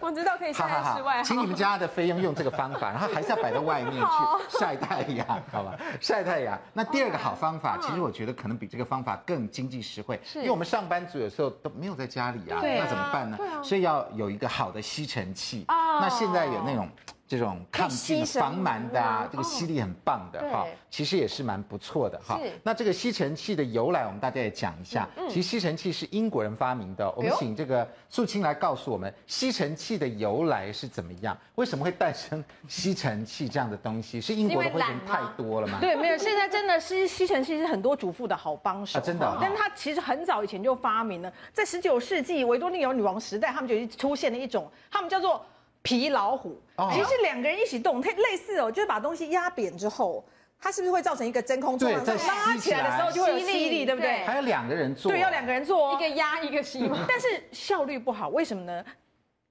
[0.02, 1.22] 我知道可以晒在室外。
[1.24, 5.78] 请你们家的费用用这个方法，然后还是要摆在外面去晒太阳，好吧？
[6.00, 6.60] 晒太阳。
[6.74, 13.38] 那第二个好方法，其实我觉得可能比这个方法更经济实惠，因为我们上班族有时候都没有在家里啊，那怎么办呢？
[13.64, 15.66] 所以要有一个好的吸尘器。
[15.68, 16.90] 那现在有那种。
[17.32, 22.38] 这种抗菌防螨的啊，这个吸力很棒的哈，其实也是蛮不错的哈。
[22.62, 25.08] 那这个吸尘器的由来，我们大家也讲一下。
[25.30, 34.20] 其实吸尘器是英国人发明的，我们请这个素清来告诉我们吸尘器的由来是怎么样，为什么会诞生吸尘器这样的东西？
[34.20, 35.78] 是英国的灰尘太多了吗？
[35.80, 39.38] 对，没有，现在真的是吸尘器是很多主妇的好帮手，真的。
[39.40, 45.46] 但是它其实很早以前就发明了，在十九世纪维多利亚女王时代，他们就已经出现了一种，他们叫做。
[45.82, 50.24] 皮老虎，其实两个人一起动，它类似哦，就是把东西压扁之后，
[50.60, 52.14] 它是不是会造成一个真空状态？
[52.14, 54.24] 拉起来的时候就会有吸力，对不对？
[54.26, 57.06] 还有两个人做，对，要两个人做，一个压一个吸嘛。
[57.10, 58.86] 但是效率不好，为什么呢？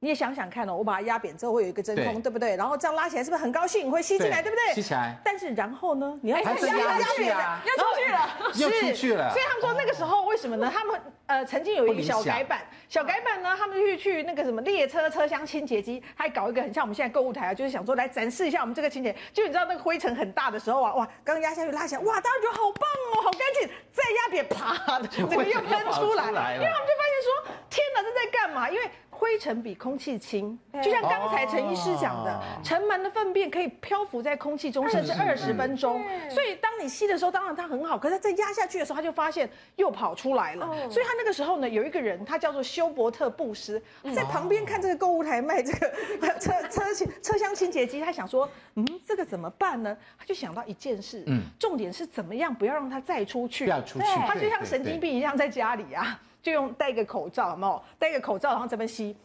[0.02, 2.56] 你也想想看哦，我把它压扁之后会有一个真空，对不对？
[2.56, 3.90] 然后这样拉起来是不是很高兴？
[3.90, 4.74] 会吸进来，对不对？
[4.74, 5.14] 吸起来。
[5.22, 6.18] 但是然后呢？
[6.22, 7.60] 你要还是压压扁啊？
[7.66, 9.30] 要出去了，又出去了。
[9.30, 10.72] 所以他们说那个时候为什么呢？
[10.74, 19.14] 他们呃曾经有一个小改版，小改版呢，他们就去去那个什么列车车厢清洁机，还搞一个很像我们现在购物台啊，就是想说来展示一下我们这个清洁。
[19.34, 23.68] 就你知道那个灰尘很大的时候啊，哇，刚压下去拉起来，哇，大家觉得好棒哦，好干净。
[23.92, 26.24] 再压扁，啪的，整个又 喷出来。
[26.54, 28.70] 因为他们就发现说，天哪，这在干嘛？
[28.70, 36.02] 因为灰尘比空气轻，就像刚才陈医师讲的，尘螨的粪便可以漂浮在空气中，甚至二十分钟。
[36.30, 40.66] 所以当你吸的时候，当然它很好，可是再压下去的时候，他就发现又跑出来了。
[40.88, 43.80] 所以他那个时候呢，有一个人，他叫做休伯特布斯，
[44.16, 45.92] 在旁边看这个购物台卖这个
[46.40, 46.82] 车车
[47.20, 49.94] 车厢清洁机，他想说，嗯，这个怎么办呢？
[50.18, 56.18] 他就想到一件事，嗯，重点是怎么样不要让它再出去，不要出去，他就像神经病一样在家里啊。
[56.42, 57.82] 就用戴个口罩，有没有？
[57.98, 59.16] 戴个口罩，然后这边吸，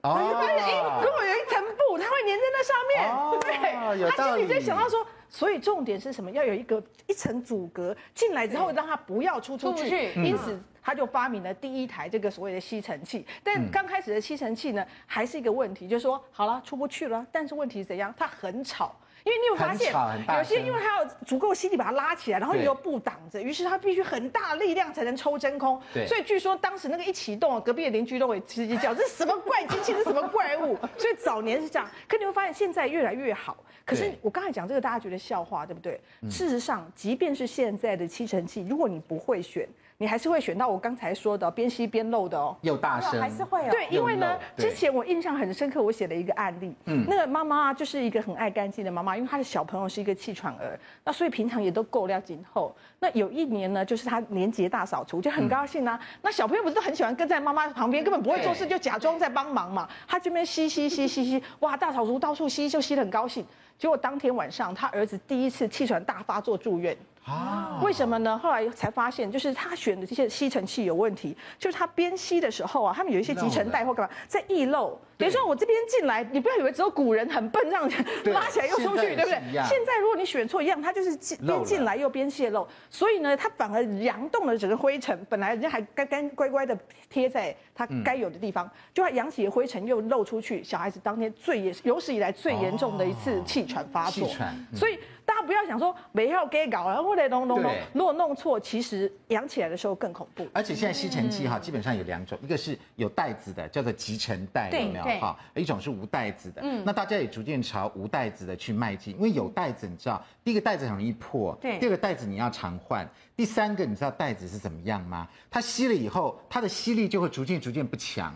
[0.00, 6.30] 然后就发现，哎，如果有一层布，它会粘在那上面，哦、对，他心里在想到说，所以重点是什么？
[6.30, 9.82] 要有一个一层阻隔，进来之后让它不要出出去。
[9.82, 13.26] 出去因此，他就发明了第一台这个所谓的吸尘器。
[13.44, 18.12] 但刚开始的吸尘器呢，还是一个问题，就是说，好了，出不去了，但是问题是怎样？
[18.16, 18.94] 它很吵。
[19.24, 19.92] 因为你有发现，
[20.36, 25.80] 有些因为它要足够吸力把它拉起来，然后你又布挡着，于是它必须很大力量才能抽真空。
[25.94, 29.92] 对，所以据说当时那个一启动，隔壁的邻居都会直接叫：“这是什么怪机器？
[29.92, 33.56] 这是什么怪物？” 所以早年是这样，可你会发现现在越来越好。
[33.84, 36.00] 可是我刚才讲这个，大家觉得笑话，对不对？
[36.30, 39.68] 事实上，即便是现在的吸尘器，如果你不会选。
[40.02, 43.68] 你还是会选到我刚才说的边吸边漏的哦，又大声，还是会哦。
[43.70, 52.74] 对，因为呢，之前我印象很深刻，我写了一个案例，嗯，那个妈妈就是一个很爱干净的妈妈，因为她的小朋友是一个气喘儿，那所以平常也都够料紧后。
[52.98, 55.96] 那有一年呢，就是她年节大扫除，就很高兴啊。
[56.20, 59.88] 那小朋友不是都很喜欢跟在妈妈旁边，根本不会做事，就假装在帮忙嘛。
[60.08, 63.46] 她这边吸吸吸吸吸，哇，大扫除到处吸，就吸得很高兴。
[63.78, 66.96] 结果当天晚上，他儿子第一次气喘大发作住院。
[67.24, 68.36] 啊，为什么呢？
[68.36, 74.98] 后来才发现，就是他选的这些吸尘器有问题，就是他边吸的时候啊，他们有一些集尘袋或干嘛在溢漏。
[75.16, 77.88] 比如说我这边进来，你不要以为只有古人很笨，这样
[78.34, 79.40] 拉起来又出去，对不对？
[79.68, 81.16] 现在如果你选错一样，它就是
[81.46, 85.24] 边进来又边泄漏，所以呢，它反而扬动了整个灰尘。
[85.30, 86.76] 本来人家还干干乖乖的
[87.08, 90.64] 贴在它该有的地方，就它扬起的灰尘又漏出去。
[90.64, 94.28] 小孩子当天最严，有史以来最严重的一次气喘发作。
[94.74, 94.98] 所以。
[95.42, 100.46] 不要想说没要给搞，然后来弄弄弄，如果弄错，其实扬起来的时候更恐怖。
[100.52, 105.36] 而且现在吸尘器哈，基本上有两种，一个是有袋子的，叫做集尘袋，有没有哈？
[105.54, 106.62] 一种是无袋子的。
[106.64, 115.28] 嗯，那大家也逐渐朝无袋子的去迈进，因为有袋子，你知道，第一个袋子很容易破，对，第二个袋子你要常换，第三个你知道袋子是怎么样吗？
[115.50, 118.32] 它吸了以后，它的吸力就会逐渐逐渐不强。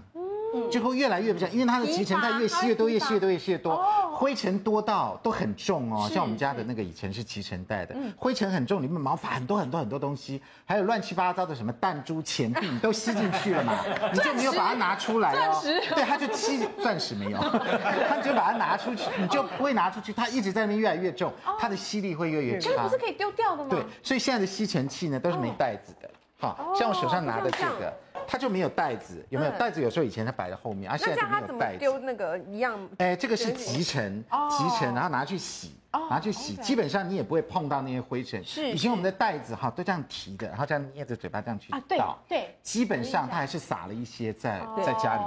[0.71, 6.09] 就会越来越不像，因为它的集尘袋越吸越多，越吸越多，越吸越多，灰尘多到都很重哦。
[6.13, 13.79] 像我们家的那个以前是集尘袋的，灰尘很重，里面毛发很多很多很多东西，还有乱七八糟的什么弹珠、钱币都吸进去了嘛，
[14.13, 15.61] 你就没有把它拿出来哦。
[15.63, 17.39] 对，它就吸钻石没有，
[18.09, 22.71] 它就把它拿出去，你就不会拿出去，它一直在那边越来越重，它的吸力会越来越差。
[22.71, 23.69] 这个不是可以丢掉的吗？
[23.71, 27.93] 对，所以现在的吸尘器呢都是没袋子的，好像我手上拿的这个。
[28.27, 29.81] 它就没有袋子，有没有袋子？
[29.81, 31.79] 有时候以前它摆在后面，啊，现在就没有袋子。
[31.79, 32.79] 丢那个一样？
[32.99, 35.75] 哎，这个是集成，集成，然后拿去洗。
[36.11, 38.45] 拿去洗，基本上你也不会碰到那些灰尘。
[38.45, 42.19] 是，以前我们的袋子哈都这样提的，然后这样捏着嘴巴这样去倒。
[42.29, 45.23] 对，基本上它还是撒了一些在在家里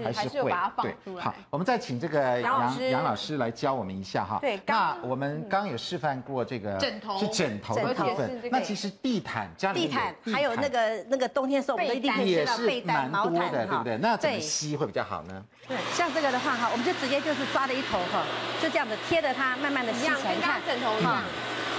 [0.00, 0.52] 面，还是会。
[0.80, 4.38] 对，好，我们再请这个杨杨老师来教我们一下哈。
[4.40, 8.40] 对，那我们刚有示范过这个枕头，是枕头的部分。
[8.48, 13.98] 那其实地毯家里地毯还有那个那个冬天时候我们一定也是蛮多的，对不对？
[13.98, 15.42] 那怎么吸会比较好呢？
[15.68, 18.24] 对，像这个的话哈，我们就直接就是抓了一头哈，
[18.60, 20.06] 就这样子贴着它，慢慢的吸。
[20.06, 21.22] 跟刚枕头一样，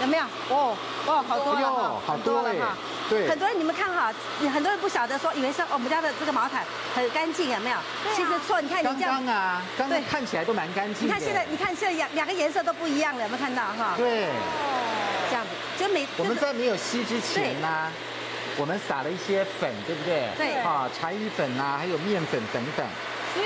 [0.02, 0.24] 有没有？
[0.50, 0.76] 哦，
[1.06, 2.78] 哦，好多了，好多了哈。
[3.10, 4.12] 对，很多人你们看哈，
[4.54, 6.64] 很多人不晓得说，以为是我们家的这个毛毯
[6.96, 7.78] 很干净，有没有？
[8.16, 9.16] 其实错，你看你这样。
[9.16, 11.08] 刚刚啊，刚刚看起来都蛮干净。
[11.08, 13.94] 你看现在，你看现在两两个颜色都不一样了，有没有看到哈？
[13.98, 14.30] 对，
[15.30, 16.08] 这样子就没。
[16.18, 17.92] 我们在没有吸之前呢，
[18.58, 20.30] 我们撒了一些粉，对不对？
[20.38, 20.54] 对。
[20.62, 22.86] 啊，柴鱼粉啊，还有面粉等等。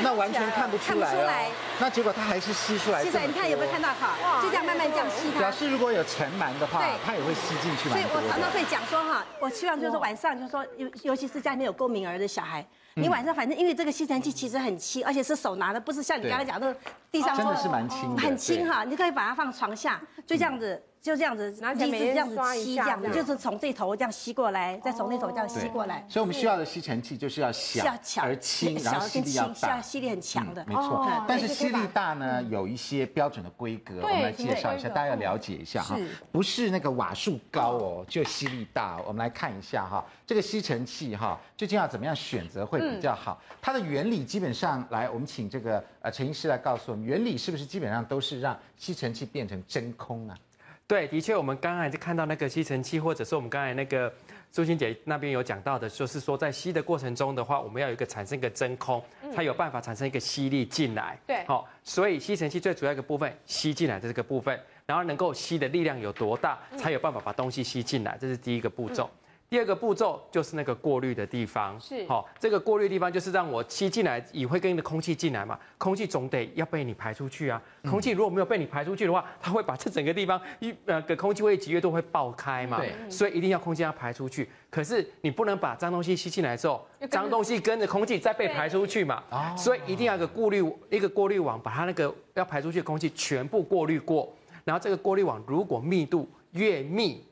[0.03, 1.51] 那完全看不出来哦。
[1.79, 3.01] 那结果它还是吸出来。
[3.01, 3.87] 吸出来，你看有没有看到？
[3.93, 5.39] 哈，就这样慢慢这样吸它。
[5.39, 7.87] 表示如果有尘螨的话，它也会吸进去。
[7.87, 16.75] 所以我常常会讲说哈，我希望就是晚上就是说，尤尤其是家里面有过敏儿的小孩，你晚上反正因为这个吸尘器其实很轻，而且是手拿的，不是像你刚才讲的
[17.09, 17.37] 地上。
[17.37, 18.21] 真的是蛮轻的。
[18.21, 20.83] 很轻哈，你可以把它放床下，就这样子。
[21.07, 26.05] 就这样子，一直这样子吸，这样子就是从这头这样吸过来，再从那头这样吸过来。
[26.09, 27.81] 所以我们需要的吸尘器就是要小
[28.21, 30.65] 而轻，然后吸力要大，吸力很强的。
[30.67, 35.97] 没错，但是吸力大呢，有一些标准的规格，我们来介绍一下，大家要了解一下哈。
[36.29, 38.99] 不是那个瓦数高哦，就吸力大。
[39.07, 43.41] 我们来看一下哈，这个吸尘器哈，究竟要怎么样选择会比较好？
[43.61, 50.37] 它的原理基本上来，我们请这个呃陈医师来告诉我们，原理是不是基本上都是让吸尘器变成真空啊？
[50.87, 54.11] 对，的确，我们刚才就看到那个吸尘器，或者是我们刚才那个
[54.53, 59.03] 苏欣姐那边有讲到的，就是说在吸的过程中的话，我们要有一个产生一个真空，
[59.35, 61.19] 才有办法产生一个吸力进来。
[61.27, 69.09] 对，好，所以吸尘器最主要一个部分，吸进来的这个部分，然后能够吸的力量有多大，才有办法把东西吸进来，这是第一个步骤。
[69.49, 72.05] 第二个步骤就是那个过滤的地方，是。
[72.05, 77.61] 好，这个过滤地方就是让我吸进来，也会跟着空气进来嘛，空气总得要被你排出去啊。
[77.89, 84.49] 空气如果没有被你排出去的话，它会把这整个地方一呃个空气会集约度会爆开嘛，对，所以一定要空气要排出去。
[84.69, 89.23] 可是你不能把脏东西吸进来之后，脏东西跟着空气再被排出去嘛，
[89.55, 94.29] 所以一定要一个过滤一个过滤网，把它那个要排出去的空气全部过滤过，
[94.65, 97.23] 然后这个过滤网如果密度越密。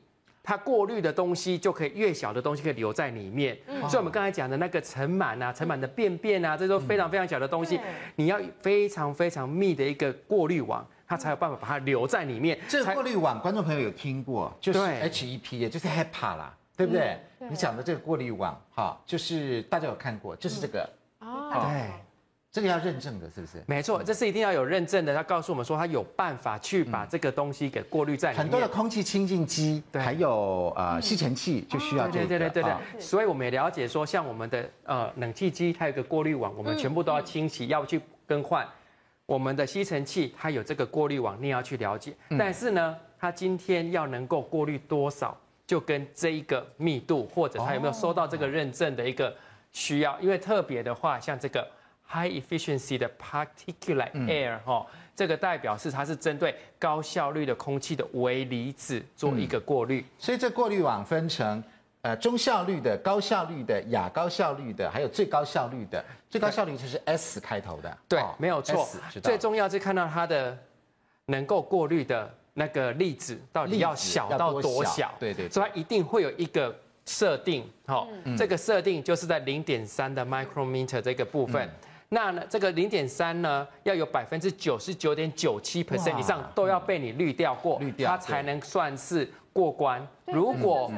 [0.48, 7.82] 它过滤的东西就可以越小的东西可以留在里面，嗯、所以我们刚才讲的那个尘螨啊、尘螨的便便啊，这都非常非常小的东西，嗯、
[8.14, 12.56] 你要非常非常密的一个过滤网，它才有办法把它留在里面。
[12.68, 17.18] 这个过滤网，观众朋友有听过，就是 HEP，也就是 HEPA 啦，对不对？
[17.40, 20.88] 嗯、对你讲的这个过滤网，哈，就是大家有看过，就是这个，
[21.18, 21.90] 哦、嗯，对。
[22.56, 23.62] 这个要认证的，是不是？
[23.66, 25.14] 没错，这是一定要有认证的。
[25.14, 28.42] 他告诉我们说，他有办法去把这个东西给过滤在里面。
[28.42, 32.26] 很多的空气清净机，还有呃吸尘器就需要这个。
[32.26, 32.98] 对对对对对。
[32.98, 38.66] 所以我们也了解说，像我们的呃冷气机，它有个过滤网，我们全部都要清洗，要去更换。
[39.26, 42.14] 我们的吸尘器，它有这个过滤网，你也要去了解。
[42.38, 49.36] 但是呢，它今天要能够过滤多少，就跟这一个密度，或者它有没有收到这个认证的一个
[49.72, 50.18] 需要。
[50.20, 51.68] 因为特别的话，像这个。
[52.08, 61.62] High efficiency 的 particulate air 哈、嗯，这个代表是它是针对高效率的空气的微离子做一个过滤、嗯，所以这过滤网分成
[62.02, 66.02] 呃中效率的、高效率的、亚高效率的，还有最高效率的。
[66.30, 68.88] 最高效率就是 S 开头的，对，哦、没有错。
[69.20, 70.56] 最重要是看到它的
[71.24, 76.72] 能够过滤的那个粒子到底要小到多小，对，对对，所以它一定会有一个
[77.04, 81.66] 设定，好，这个设定就是在零点三的 micrometer 这个部分。
[81.66, 81.70] 嗯
[82.08, 90.06] 那呢，这个零点三呢，要有百分之九十九点九七 percent 以上都要被你滤掉过，滤掉，它才能算是过关。
[90.26, 90.92] 如果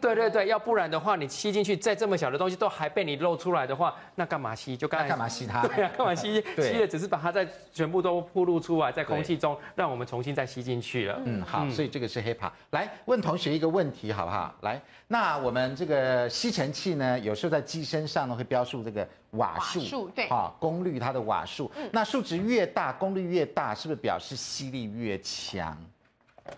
[0.00, 4.76] 对对对，要不然的话，你吸进去再这么小的东西都还被你漏出来的话，那干嘛吸？
[4.76, 5.62] 就干干嘛吸它？
[5.68, 6.42] 对啊，干嘛吸？
[6.56, 11.20] 吸的只是把它再全部都暴露出来，在空气中让我们重新再吸进去了。
[11.24, 12.50] 嗯，好，所以这个是 HEPA。
[12.70, 14.52] 来问同学一个问题好不好？
[14.62, 21.70] 来，那我们这个吸尘器呢，有时候在机身上呢会标注这个瓦数，对，好，功率它的瓦数。
[21.92, 25.76] 那数值越大，功率越大，是不是表示吸力越强？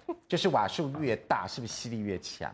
[0.28, 2.52] 就是瓦数越大，是不是吸力越强？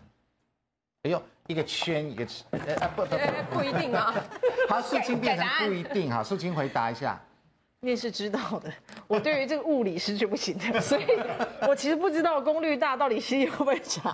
[1.05, 2.45] 哎呦，一个圈一个圈，
[2.81, 4.13] 呃不不不，不一定啊。
[4.69, 7.19] 好，素清变成不一定 哈，素清回答一下。
[7.81, 8.69] 你也是知道的，
[9.07, 11.05] 我对于这个物理是绝不行的，所以
[11.69, 14.13] 我其实不知道功率大到底吸力会不会强。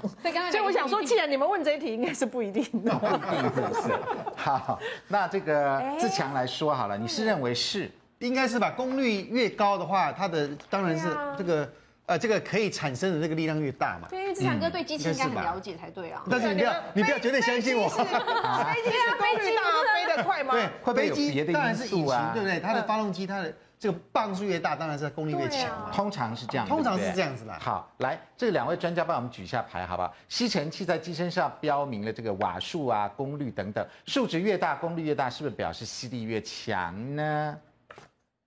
[0.53, 2.95] 所以我想说，既然你们问这一题，应该是不一定的。
[2.99, 3.95] 不一定是不是？
[4.37, 7.91] 好，那这个自强来说好了，你是认为是？
[8.19, 8.71] 应该是吧？
[8.71, 11.09] 功率越高的话，它的当然是
[11.39, 11.67] 这个。
[12.07, 14.09] 呃，这个可以产生的这个力量越大嘛？
[14.11, 16.23] 对，因为志强哥对机器应该很了解才对啊。
[16.31, 17.89] 但是你不要，你不要绝对相信我。
[17.89, 19.63] 飞机是功率大，
[19.95, 20.53] 飞得快吗？
[20.53, 22.61] 对，飞机当然是引擎，对不对？
[22.61, 25.91] 它的发动机，它的这个磅数越大，当然是功率越强嘛。
[25.95, 27.59] 通常是这样，通常是这样子的。
[27.59, 30.15] 好，来，这两位专家帮我们举一下牌，好不好？
[30.29, 37.59] 吸尘器在机身上标明了这个瓦数啊、功率等等，数值越大，功率越大，是不是表示吸力越强呢？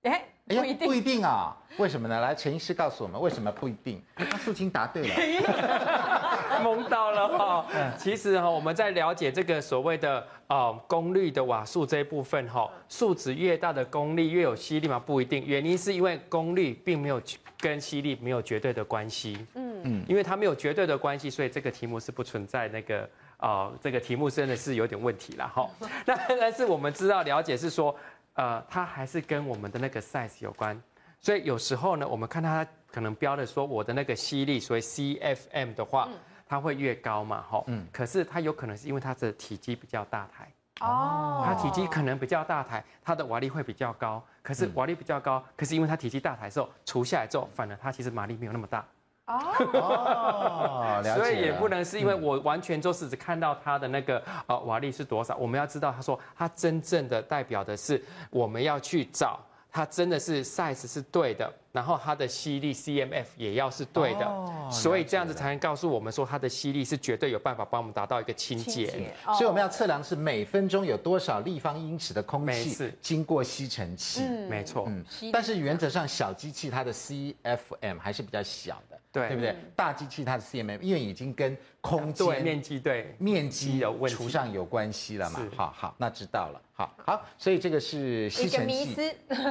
[0.04, 0.22] 哎。
[0.50, 2.22] 哎呀，不一定啊，为什么呢？
[2.22, 4.02] 来，陈医师告诉我们为什么不一定。
[4.16, 7.66] 那素清答对了， 蒙到了哈。
[7.98, 14.98] 其实哈，我们在了解这个所谓的呃功率的瓦数这一部分哈，数值越大的功率越有吸力嘛？
[14.98, 17.22] 不一定，原因是因为功率并没有
[17.60, 19.46] 跟吸力没有绝对的关系。
[19.56, 25.70] 嗯嗯，因为它没有绝对的关系，所以这个题目是不存在那个哦这个题目真的是有点问题了哈。
[26.08, 27.94] 那但是我们知道了解是说。
[28.38, 30.80] 呃，它还是跟我们的那个 size 有关，
[31.20, 36.08] 所以有时候呢，我们看它可能标的说我的那个吸力，所以 CFM 的话，
[36.48, 48.86] 它会越高嘛，吼，嗯，可是它有可能是因为它的体积比较大台，哦，它体积可能比较大台，它的瓦力会比较高，可是瓦力比较高，可是因为它体积大台之后除下来之后，反而它其实马力没有那么大。
[49.28, 69.14] 哦， 所以也不能是因为我完全就是只看到它的那个呃瓦力是多少，我们要知道他说它真正的代表的是我们要去找它真的是 size 是对的，然后它的吸力 CMF 也要是对的，所以这样子才能告诉我们说它的吸力是绝对有办法帮我们达到一个清洁。
[69.34, 78.97] 所以我们要测量是每分钟有多少立方英尺的空气经过吸尘器，没错，嗯，但是原则上小机器它的 CFM 还是比较小的。
[79.28, 79.56] 对不对？
[79.76, 85.42] 大机器它的 CMM，因为已经跟空间面积对面积有问题，除上有关系了嘛。
[85.56, 86.62] 好好，那知道了。
[86.74, 88.96] 好好，所以这个是吸尘器，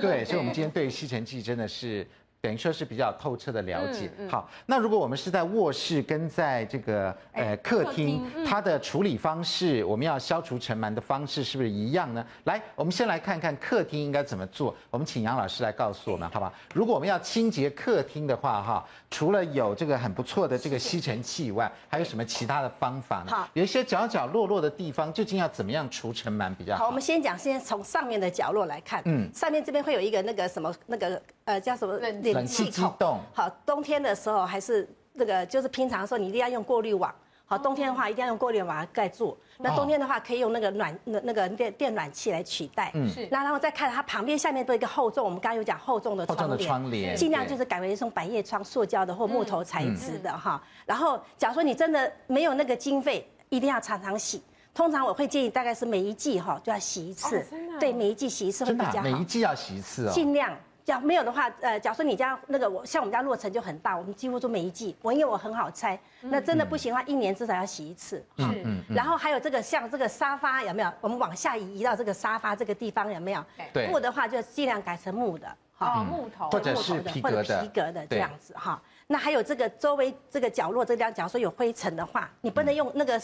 [0.00, 2.06] 对，所以我们今天对吸尘器真的是。
[2.46, 4.08] 等于说是比较透彻的了解。
[4.18, 12.24] 嗯嗯、好，那如果我们是在卧室跟在这个呃客厅，它的处理方式，我们要消除尘螨的方式是不是一样呢？
[12.44, 14.72] 来，我们先来看看客厅应该怎么做。
[14.92, 16.52] 我们请杨老师来告诉我们，好吧？
[16.72, 23.32] 如果我们要清洁客厅的话，哈，除了有这个很不错的这个吸尘器以外，还有什么其他的方法呢？
[23.32, 26.84] 好，有一些角角落落的地方，究竟要怎么样除尘螨比较好？
[26.84, 29.02] 好，我们先讲，先从上面的角落来看。
[29.06, 31.20] 嗯，上面这边会有一个那个什么那个。
[31.46, 33.20] 呃，叫什么冷气孔？
[33.32, 37.12] 好，冬天的时候还是那个，就是平常的时候，你一定要用过滤网。
[37.48, 39.36] 好，冬天的话一定要用过滤网盖住。
[39.58, 42.90] 那冬天的话可以用那个暖那那个电电暖气来取代。
[42.94, 43.28] 嗯，是。
[43.30, 50.60] 那然后再看它旁边下面都有一个厚重，我们刚刚有讲厚重的窗帘，窗帘尽量就是改为一种百叶窗，塑胶的或木头材质的哈。
[50.84, 54.42] 然后，假如说你真的没有那个经费，一定要常常洗。
[54.74, 57.46] 通常我会建议大概是每一季哈就要洗一次。
[57.78, 59.02] 对，每一季洗一次会比较好。
[59.02, 60.10] 每一季要洗一次哦。
[60.12, 60.52] 尽量。
[60.86, 68.24] 假没有的话，呃，假如说你家那个我像我们家落成就很大，我们几乎都每一季，我因为我很好拆，那真的不行的话，一年至少要洗一次。
[68.36, 68.84] 嗯嗯。
[68.88, 70.92] 然后还有这个像这个沙发有没有？
[71.00, 73.44] 我们往下移移到这个沙发这个地方有没有？
[73.72, 73.88] 对。
[73.88, 78.80] 木的话就尽量改成木的，好，木头或者是皮革的，皮革的这样子哈。
[79.08, 83.20] 那还有这个周围这个角落这个地方，假如说有灰尘的话，你不能用那个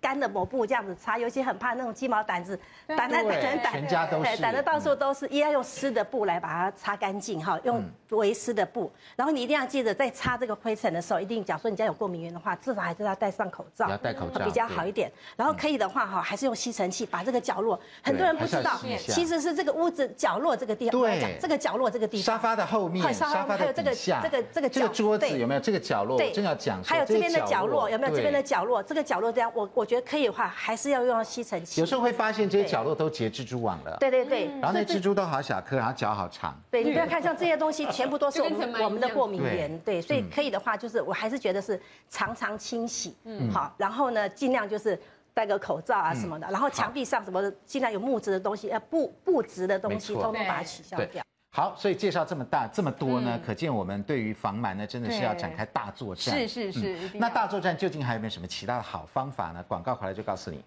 [0.00, 8.90] 干的抹布这样子擦，尤其很怕那种鸡毛掸子，掸的掸的掸，全家都是，掸的到处都是，一定要用湿的布来把它擦干净哈，用微湿的布。
[9.14, 15.12] 然后你一定要记得，在擦这个灰尘的时候，一定，假如说你家有过敏源的话，至少还是要戴上口罩，要戴口罩比较好一点。
[15.36, 26.18] 然后可以的话哈，还是用吸尘器把这个角落，很多人不知道，其实是这个屋子角落这个地方，对，这个角落这个地方，沙发的后面，沙发的底下，这个这个这个桌子有没有这个角落？
[26.18, 28.14] 对，正要讲，还有这边的角落有没有？
[28.14, 31.80] 这边的角落，这个角落这样，我我觉得可以的话，还是要用吸尘器。
[31.80, 33.96] 有时候会发现这些角落都结蜘蛛网了。
[33.98, 34.44] 对对对。
[34.60, 36.54] 然后那蜘蛛都好小颗，然后脚好长。
[36.70, 39.78] 对，你不要看像这些东西，全部都是我们我们的过敏源。
[39.78, 41.80] 对，所以可以的话，就是我还是觉得是
[42.10, 43.16] 常常清洗。
[43.24, 43.50] 嗯。
[43.50, 44.98] 好，然后呢，尽量就是
[45.32, 51.22] 戴个口罩啊什么的，然后墙壁上什么的，尽量有木质的东西，呃，布布质的东西，通通把它取消掉。
[51.56, 56.46] 好，所以介绍这么大这么多呢，可见我们对于防螨呢，真的是要展开大作战。
[56.46, 57.10] 是是是。
[57.14, 59.64] 那大作战究竟还有没有什么其他的好方法呢？
[59.66, 60.62] 广告回来就告诉你。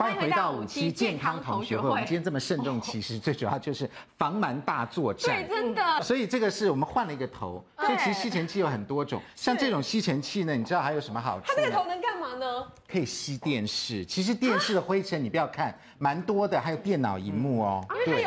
[0.00, 1.86] 欢迎回到五期健康同学会。
[1.86, 5.46] 我们今天这么慎重其实最主要就是防螨大作战。
[5.46, 6.00] 对，真的。
[6.00, 7.62] 所以这个是我们换了一个头。
[7.78, 11.48] 所以其实吸尘器有很多种，像这种吸尘器呢，你知道还有什么好处？
[11.48, 12.66] 它这个头能干嘛呢？
[12.90, 14.02] 可以吸电视。
[14.06, 17.84] 其实电视的灰尘你不要看，蛮多的，还有电脑荧幕哦。
[18.06, 18.24] 对。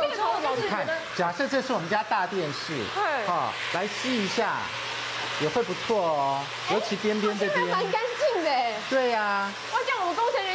[0.55, 4.59] 你看，假设这是我们家大电视，对，好，来吸一下，
[5.41, 6.39] 也会不错哦。
[6.71, 7.65] 尤其边边这边。
[7.65, 8.51] 蛮干净的。
[8.91, 9.51] 对呀。
[9.73, 10.52] 哇，这样我们工程人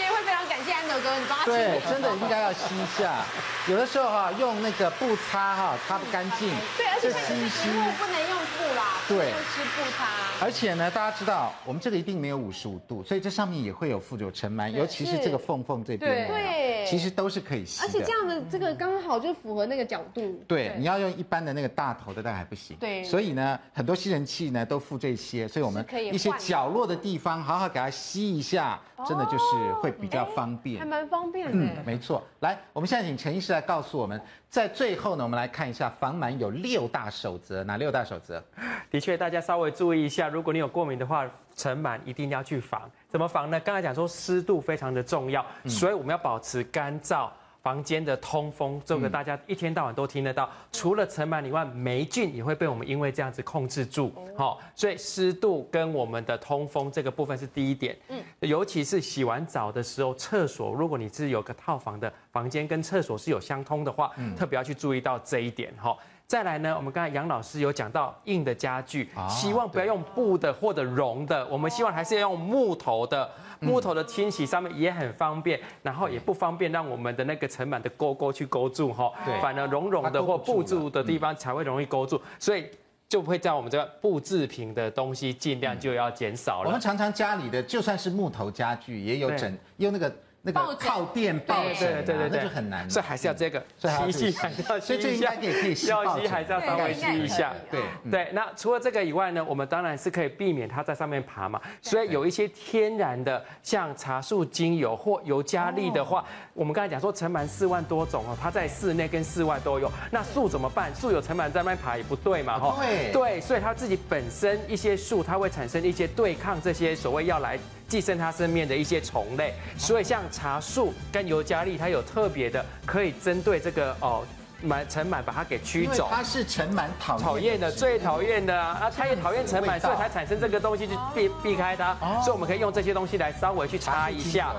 [1.44, 3.24] 对，真的应该要吸一下。
[3.68, 6.48] 有的时候哈，用那个布擦哈，擦不干净。
[6.76, 7.68] 对，而且吸一吸。
[7.98, 8.96] 不能用布啦。
[9.06, 9.30] 对。
[9.30, 10.06] 用湿布擦。
[10.40, 16.28] 而且呢，大家知道，我们这个一定没有五十五度，所以这上面也会有附着尘螨，尤其是这个缝缝这边。
[16.28, 16.86] 对。
[16.88, 17.86] 其实都是可以吸的。
[17.86, 20.42] 而且这样的这个刚好就符合那个角度。
[20.48, 22.76] 对，你要用一般的那个大头的，但还不行。
[22.80, 23.04] 对。
[23.04, 30.77] 所以呢，很多吸尘器呢都附这些，所以我们一些角落的地方好好给它吸一下，真的就是会比较方便。
[30.78, 31.52] 还蛮方便的。
[31.52, 32.22] 嗯，没错。
[32.40, 38.42] 来，我们现在请陈医师来告诉我们，在最后呢，我们来看一下防螨有六大守则，哪六大守则？
[38.90, 42.90] 的确，大家稍微注意一下，如果你有过敏的话，尘螨一定要去防。
[43.08, 43.58] 怎么防呢？
[43.60, 47.28] 刚才讲说湿度非常的重要，所以我们要保持干燥。
[47.68, 50.46] 房间的通风，这个大家一天到晚都听得到。
[50.46, 54.10] 嗯、除了尘螨以外，霉菌也会被我们因为这样子控制住。
[54.34, 57.94] 好、哦，所以湿度跟我们的通风这个部分是第一点。
[58.08, 65.70] 嗯，尤其是洗完澡的时候，厕所如果你是有个套房的房间跟厕所是有相通的话，嗯、特别要去注意到这一点。
[65.76, 65.98] 哈、哦，
[66.28, 73.26] 再来呢，我们刚才杨老师有讲到硬的家具，啊、希望不要用布的或者绒的，我们希望还是要用木头的。
[73.60, 82.66] 木头的清洗上面也很方便，然后也不方便让我们的那个尘螨的勾勾去勾住哈，对，反而绒绒的或布住的地方才会容易勾住，所以
[83.08, 86.66] 就不会在我们这个布制品的东西尽量就要减少了。
[86.66, 93.62] 我们常常家里的就算是木头家具，也有整用那个那个靠垫抱枕，对对对，那就很难，所以还是要这个
[94.10, 94.48] 吸一下，
[94.80, 97.80] 所以这应该可以可以吸抱枕，还是要稍微吸一下，对
[98.10, 98.28] 对。
[98.32, 101.60] 那除了这个以外呢，我们当然是可以避免它在上面爬嘛。
[101.82, 106.24] 所以有一些天然的，像茶树精油或尤加利的话，
[106.54, 109.90] 我们刚才讲说尘螨四万多种哦，它在室内跟室外都有。
[110.10, 110.94] 那树怎么办？
[110.94, 112.76] 树有尘螨在那边爬也不对嘛，哈。
[112.80, 117.58] 对对，所以它自己本身一些树，它会产生一些对抗这些所谓要来。
[117.88, 124.24] 寄生它身边的一些虫类，所以像茶树跟尤加利，它有特别的可以针对这个哦。
[124.66, 128.78] 螨尘螨把它给驱走，它是尘螨讨讨厌的，最讨厌的啊！
[128.82, 131.96] 啊，它也讨厌尘螨，所以才产生这个东西去避避开它。
[132.22, 134.52] 所以我们可以用这些东西来稍微去擦一下。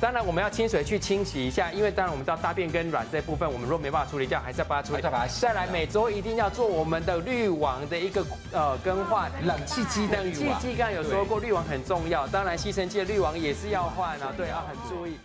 [0.00, 5.02] 当然我们要清水去清洗一下，因为当然我们知道大便跟软这部分，我们如果没办法处理掉，还是要把它处理。
[5.40, 10.48] 再来每周一定要做我们的滤网的一个呃更换，冷气机的滤网。
[10.48, 15.16] 冷气机刚刚有说过滤网很重要，当然吸尘器的滤网也是要换啊，对，啊很注意。